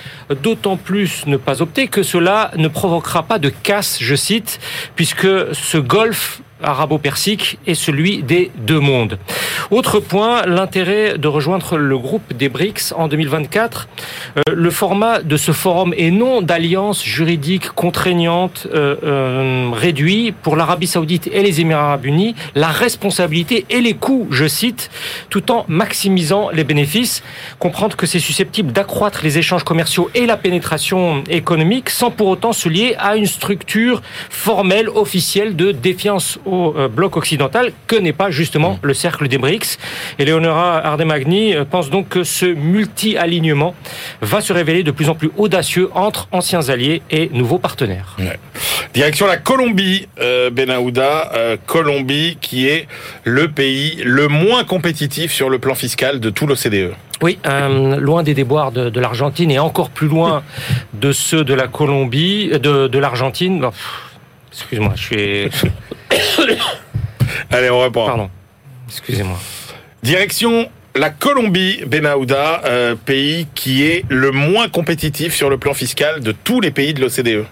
[0.44, 4.60] d'autant plus ne pas opter que cela ne provoquera pas de casse, je cite,
[4.96, 9.18] puisque ce golfe arabo-persique est celui des deux mondes.
[9.72, 13.88] Autre point, l'intérêt de rejoindre le groupe des BRICS en 2024.
[14.38, 20.56] Euh, le format de ce forum est non d'alliance juridique contraignante euh, euh, réduit pour
[20.56, 24.90] l'Arabie saoudite et les Émirats arabes unis la responsabilité et les coûts, je cite,
[25.30, 27.24] tout en maximisant les bénéfices.
[27.60, 32.54] Comprendre que c'est susceptible d'accroître les échanges commerciaux et la pénétration économique sans pour autant
[32.54, 38.14] se lier à une structure formelle, officielle de défiance au euh, bloc occidental que n'est
[38.14, 38.80] pas justement mm.
[38.82, 39.78] le cercle des BRICS.
[40.20, 43.76] Et Leonora Ardemagni euh, pense donc que ce multi-alignement
[44.22, 48.18] va se révéler de plus en plus audacieux entre anciens alliés et nouveaux partenaires.
[48.94, 51.32] Direction la Colombie, euh, Benahouda,
[51.66, 52.88] Colombie qui est
[53.24, 56.94] le pays le moins compétitif sur le plan fiscal de tout l'OCDE.
[57.22, 57.38] Oui,
[58.00, 60.44] loin des déboires de, l'Argentine et encore plus loin
[60.94, 63.62] de ceux de la Colombie, de, de l'Argentine.
[64.58, 65.50] Excuse-moi, je suis.
[67.52, 68.06] Allez, on reprend.
[68.06, 68.30] Pardon.
[68.88, 69.38] Excusez-moi.
[70.02, 76.22] Direction la Colombie, Benahouda, euh, pays qui est le moins compétitif sur le plan fiscal
[76.22, 77.46] de tous les pays de l'OCDE.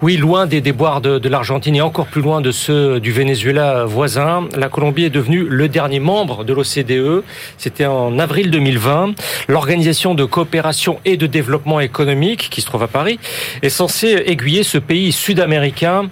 [0.00, 4.48] Oui, loin des déboires de, l'Argentine et encore plus loin de ceux du Venezuela voisin,
[4.56, 7.24] la Colombie est devenue le dernier membre de l'OCDE.
[7.58, 9.14] C'était en avril 2020.
[9.48, 13.18] L'Organisation de coopération et de développement économique, qui se trouve à Paris,
[13.62, 16.10] est censée aiguiller ce pays sud-américain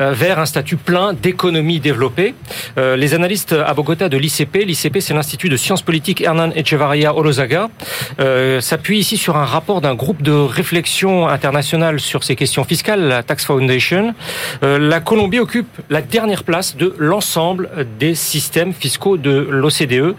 [0.00, 2.34] euh, vers un statut plein d'économie développée.
[2.76, 7.14] Euh, les analystes à Bogota de l'ICP, l'ICP c'est l'Institut de sciences politiques Hernan Echevarria
[7.14, 7.68] Olozaga
[8.20, 13.02] euh, s'appuie ici sur un rapport d'un groupe de réflexion internationale sur ces questions fiscales,
[13.02, 14.14] la Tax Foundation.
[14.62, 20.14] Euh, la Colombie occupe la dernière place de l'ensemble des systèmes fiscaux de l'OCDE.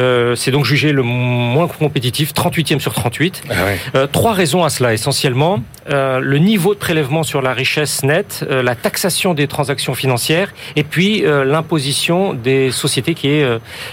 [0.00, 3.42] Euh, c'est donc jugé le moins compétitif, 38e sur 38.
[3.50, 5.60] Ah trois raisons à cela essentiellement.
[5.88, 11.22] le niveau de prélèvement sur la richesse nette, la taxation des transactions financières et puis
[11.22, 13.46] l'imposition des sociétés qui est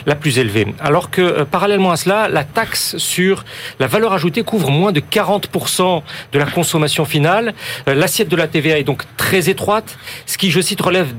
[0.05, 0.67] la plus élevée.
[0.79, 3.45] Alors que parallèlement à cela, la taxe sur
[3.79, 6.03] la valeur ajoutée couvre moins de 40%
[6.33, 7.53] de la consommation finale.
[7.87, 11.13] Euh, l'assiette de la TVA est donc très étroite, ce qui, je cite, relève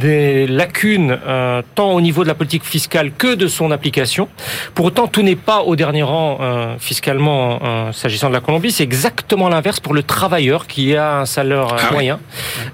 [0.00, 4.28] des lacunes euh, tant au niveau de la politique fiscale que de son application.
[4.74, 8.72] Pour autant, tout n'est pas au dernier rang euh, fiscalement euh, s'agissant de la Colombie.
[8.72, 12.18] C'est exactement l'inverse pour le travailleur qui a un salaire ah moyen.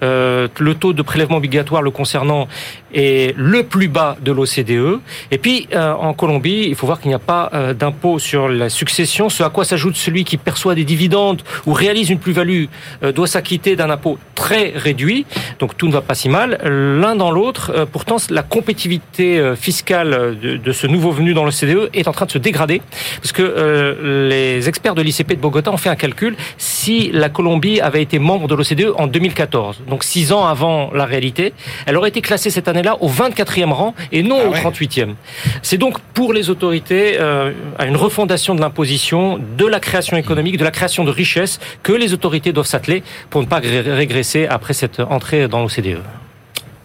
[0.03, 2.47] le taux de prélèvement obligatoire le concernant
[2.95, 5.01] est le plus bas de l'OCDE.
[5.31, 9.29] Et puis, en Colombie, il faut voir qu'il n'y a pas d'impôt sur la succession,
[9.29, 12.67] ce à quoi s'ajoute celui qui perçoit des dividendes ou réalise une plus-value
[13.15, 15.27] doit s'acquitter d'un impôt très réduit.
[15.59, 16.59] Donc tout ne va pas si mal.
[16.65, 17.73] L'un dans l'autre.
[17.75, 22.13] Euh, pourtant, la compétitivité euh, fiscale de, ce nouveau venu dans le CDE est en
[22.13, 22.83] train de se dégrader,
[23.17, 26.37] parce que euh, les experts de l'ICP de Bogota ont fait un calcul.
[26.59, 31.05] Si la Colombie avait été membre de l'OCDE en 2014, donc six ans avant la
[31.05, 31.53] réalité,
[31.87, 35.15] elle aurait été classée cette année-là au 24e rang et non ah au 38e.
[35.63, 40.65] C'est donc pour les autorités à une refondation de l'imposition, de la création économique, de
[40.65, 45.01] la création de richesses que les autorités doivent s'atteler pour ne pas régresser après cette
[45.01, 46.03] entrée dans l'OCDE.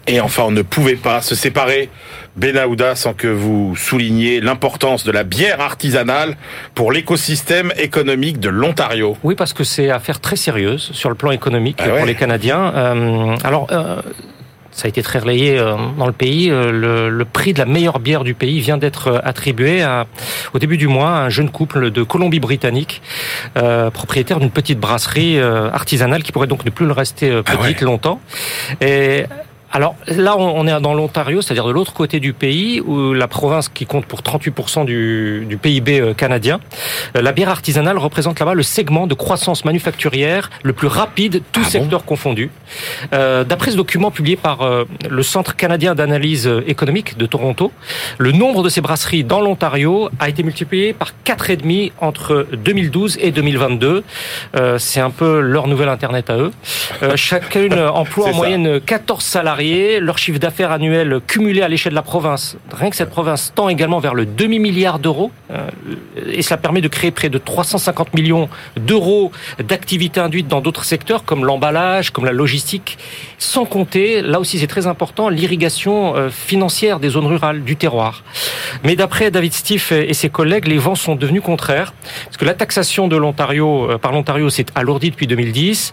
[0.06, 1.88] Et enfin, on ne pouvait pas se séparer,
[2.36, 6.36] Benahouda, sans que vous souligniez l'importance de la bière artisanale
[6.74, 9.16] pour l'écosystème économique de l'Ontario.
[9.22, 12.72] Oui, parce que c'est affaire très sérieuse sur le plan économique ah pour les Canadiens.
[12.74, 14.02] Euh, alors, euh,
[14.72, 16.48] ça a été très relayé euh, dans le pays.
[16.48, 20.06] Le, le, prix de la meilleure bière du pays vient d'être attribué à,
[20.52, 23.02] au début du mois à un jeune couple de Colombie-Britannique,
[23.92, 28.20] propriétaire d'une petite brasserie artisanale qui pourrait donc ne plus le rester ah petite longtemps.
[28.80, 29.26] Et
[29.72, 33.70] alors là, on est dans l'Ontario, c'est-à-dire de l'autre côté du pays, où la province
[33.70, 36.60] qui compte pour 38% du, du, PIB euh, canadien,
[37.16, 41.62] euh, la bière artisanale représente là-bas le segment de croissance manufacturière le plus rapide, tous
[41.64, 42.50] ah secteurs confondus.
[43.14, 47.72] Euh, D'après ce document publié par euh, le Centre canadien d'analyse économique de Toronto,
[48.18, 53.30] le nombre de ces brasseries dans l'Ontario a été multiplié par 4,5 entre 2012 et
[53.30, 54.04] 2022.
[54.54, 56.52] Euh, C'est un peu leur nouvel Internet à eux.
[57.16, 59.61] chacune emploie en moyenne 14 salariés
[60.00, 63.68] leur chiffre d'affaires annuel cumulé à l'échelle de la province, rien que cette province tend
[63.68, 65.68] également vers le demi-milliard d'euros, euh,
[66.26, 69.32] et cela permet de créer près de 350 millions d'euros
[69.62, 72.98] d'activités induites dans d'autres secteurs comme l'emballage, comme la logistique,
[73.38, 78.24] sans compter, là aussi c'est très important, l'irrigation euh, financière des zones rurales, du terroir.
[78.84, 81.94] Mais d'après David Stiff et ses collègues, les vents sont devenus contraires,
[82.24, 85.92] parce que la taxation de l'Ontario euh, par l'Ontario s'est alourdie depuis 2010,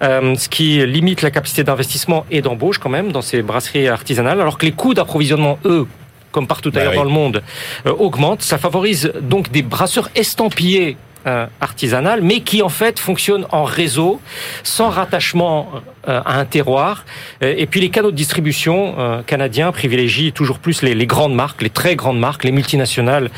[0.00, 4.58] ce qui limite la capacité d'investissement et d'embauche quand même dans ces brasseries artisanales, alors
[4.58, 5.86] que les coûts d'approvisionnement, eux,
[6.32, 7.42] comme partout bah ailleurs dans le monde,
[7.86, 8.42] euh, augmentent.
[8.42, 10.96] Ça favorise donc des brasseurs estampillés
[11.26, 14.20] euh, artisanales, mais qui en fait fonctionnent en réseau,
[14.62, 15.70] sans rattachement
[16.06, 17.04] à un terroir.
[17.42, 21.62] Euh, et puis les canaux de distribution euh, canadiens privilégient toujours plus les, grandes marques,
[21.62, 23.30] les très grandes marques, les multinationales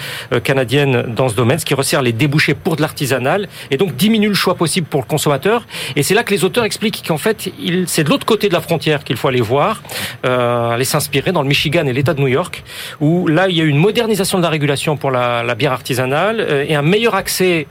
[0.44, 4.28] canadiennes dans ce domaine, ce qui resserre les débouchés pour de l'artisanal et donc diminue
[4.28, 5.66] le choix possible pour le consommateur.
[5.96, 7.50] Et c'est là que les auteurs expliquent qu'en fait,
[7.86, 9.82] c'est de l'autre côté de la frontière qu'il faut aller voir,
[10.22, 12.62] aller s'inspirer dans le Michigan et l'État de New York,
[13.00, 15.72] où là il y a eu une modernisation de la régulation pour la, la bière
[15.72, 17.66] artisanale et un meilleur accès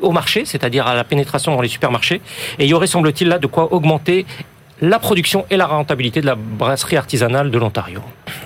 [0.00, 2.20] au marché, c'est-à-dire à la pénétration dans les supermarchés.
[2.58, 4.26] Et il y aurait, semble-t-il, là de quoi augmenter
[4.80, 8.00] la production et la rentabilité de la brasserie artisanale de l'Ontario.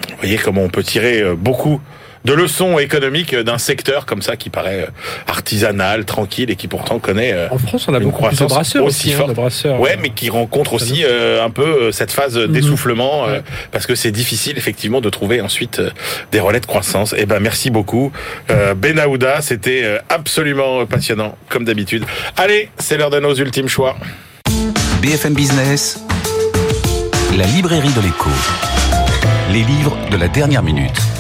[0.09, 1.81] Vous voyez comment on peut tirer euh, beaucoup
[2.25, 4.87] de leçons économiques d'un secteur comme ça qui paraît euh,
[5.27, 9.13] artisanal, tranquille et qui pourtant connaît euh, en France on a beaucoup de brasseurs aussi,
[9.15, 9.81] hein, de brasseurs.
[9.81, 12.53] Ouais, mais qui rencontre aussi euh, un peu cette phase mhm.
[12.53, 13.27] d'essoufflement
[13.71, 15.81] parce que c'est difficile effectivement de trouver ensuite
[16.31, 17.13] des relais de croissance.
[17.13, 18.13] Et eh ben merci beaucoup
[18.77, 22.05] Benahouda, c'était absolument passionnant comme d'habitude.
[22.37, 23.97] Allez, c'est l'heure de nos ultimes choix.
[25.01, 26.01] BFM Business,
[27.37, 28.31] la librairie de l'écho.
[29.51, 31.12] Les livres de la dernière minute.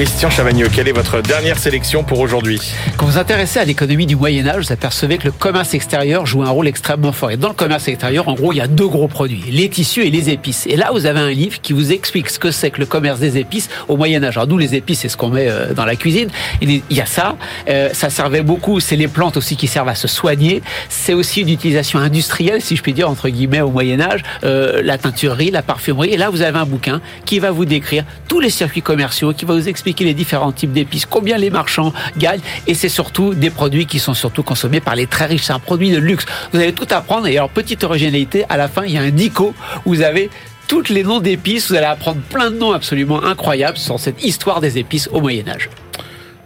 [0.00, 2.58] Christian Chavagneux, quelle est votre dernière sélection pour aujourd'hui
[2.96, 6.42] Quand vous intéressez à l'économie du Moyen Âge, vous apercevez que le commerce extérieur joue
[6.42, 7.30] un rôle extrêmement fort.
[7.32, 10.06] Et dans le commerce extérieur, en gros, il y a deux gros produits, les tissus
[10.06, 10.66] et les épices.
[10.66, 13.20] Et là, vous avez un livre qui vous explique ce que c'est que le commerce
[13.20, 14.38] des épices au Moyen Âge.
[14.38, 16.30] Alors nous, les épices, c'est ce qu'on met euh, dans la cuisine.
[16.62, 17.36] Il y a ça.
[17.68, 18.80] Euh, ça servait beaucoup.
[18.80, 20.62] C'est les plantes aussi qui servent à se soigner.
[20.88, 24.22] C'est aussi une utilisation industrielle, si je puis dire entre guillemets, au Moyen Âge.
[24.44, 26.08] Euh, la teinturerie, la parfumerie.
[26.08, 29.44] Et là, vous avez un bouquin qui va vous décrire tous les circuits commerciaux, qui
[29.44, 33.50] va vous expliquer les différents types d'épices, combien les marchands gagnent, et c'est surtout des
[33.50, 35.42] produits qui sont surtout consommés par les très riches.
[35.42, 36.24] C'est un produit de luxe.
[36.52, 39.10] Vous allez tout apprendre, et alors petite originalité, à la fin, il y a un
[39.10, 40.30] dico, où vous avez
[40.68, 44.60] tous les noms d'épices, vous allez apprendre plein de noms absolument incroyables sur cette histoire
[44.60, 45.68] des épices au Moyen Âge.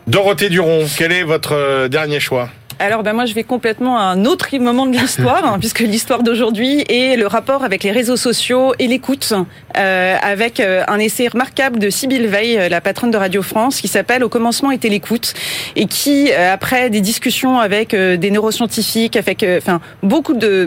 [0.07, 2.49] Dorothée Duron, quel est votre euh, dernier choix?
[2.79, 6.22] Alors ben moi je vais complètement à un autre moment de l'histoire, hein, puisque l'histoire
[6.22, 9.33] d'aujourd'hui est le rapport avec les réseaux sociaux et l'écoute,
[9.77, 13.81] euh, avec euh, un essai remarquable de Sybille Veil, euh, la patronne de Radio France,
[13.81, 15.35] qui s'appelle Au commencement était l'écoute,
[15.77, 20.66] et qui, après des discussions avec des neuroscientifiques, avec enfin beaucoup de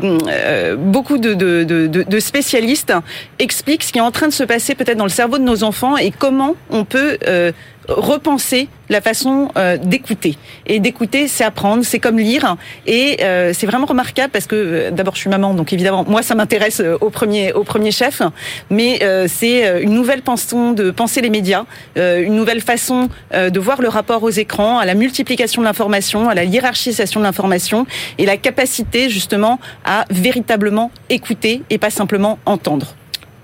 [0.77, 2.93] beaucoup de, spécialistes,
[3.39, 5.63] explique ce qui est en train de se passer peut-être dans le cerveau de nos
[5.63, 7.17] enfants et comment on peut
[7.87, 10.37] repenser la façon euh, d'écouter.
[10.65, 12.55] Et d'écouter, c'est apprendre, c'est comme lire.
[12.85, 16.21] Et euh, c'est vraiment remarquable parce que euh, d'abord je suis maman, donc évidemment moi
[16.21, 18.21] ça m'intéresse au premier au premier chef.
[18.69, 21.65] Mais c'est une nouvelle façon de penser les médias,
[21.95, 26.35] une nouvelle façon de voir le rapport aux écrans, à la multiplication de l'information, à
[26.35, 27.85] la hiérarchisation de l'information
[28.17, 32.95] et la capacité justement à véritablement écouter et pas simplement entendre.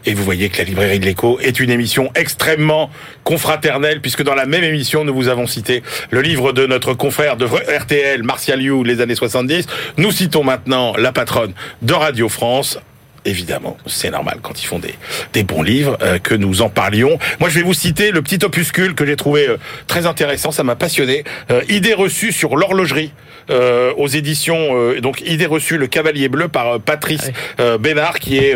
[0.06, 2.90] Et vous voyez que la librairie de l'écho est une émission extrêmement
[3.24, 5.82] confraternelle, puisque dans la même émission, nous vous avons cité
[6.12, 9.66] le livre de notre confrère de RTL, Martial You, les années 70.
[9.98, 12.80] Nous citons maintenant la patronne de Radio France,
[13.26, 17.18] évidemment, c'est normal quand ils font des, bons livres euh, que nous en parlions.
[17.40, 20.64] Moi, je vais vous citer le petit opuscule que j'ai trouvé euh, très intéressant, ça
[20.64, 21.24] m'a passionné.
[21.52, 23.12] Euh, idée reçue sur l'horlogerie
[23.50, 28.56] aux éditions donc Idées reçues, le Cavalier bleu par Patrice ah Bénard, qui est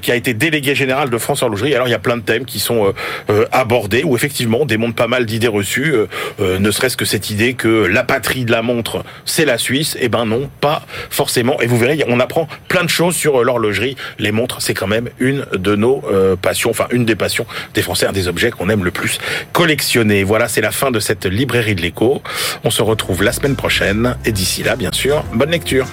[0.00, 1.74] qui a été délégué général de France Horlogerie.
[1.74, 2.92] Alors il y a plein de thèmes qui sont
[3.52, 5.94] abordés où effectivement on démonte pas mal d'idées reçues,
[6.40, 9.96] ne serait-ce que cette idée que la patrie de la montre c'est la Suisse.
[10.00, 11.60] Eh ben non, pas forcément.
[11.60, 13.96] Et vous verrez, on apprend plein de choses sur l'horlogerie.
[14.18, 16.02] Les montres, c'est quand même une de nos
[16.42, 19.18] passions, enfin une des passions des Français, un des objets qu'on aime le plus
[19.52, 20.24] collectionner.
[20.24, 22.22] Voilà, c'est la fin de cette librairie de l'écho.
[22.64, 25.86] On se retrouve la semaine prochaine et d'ici là, bien sûr, bonne lecture.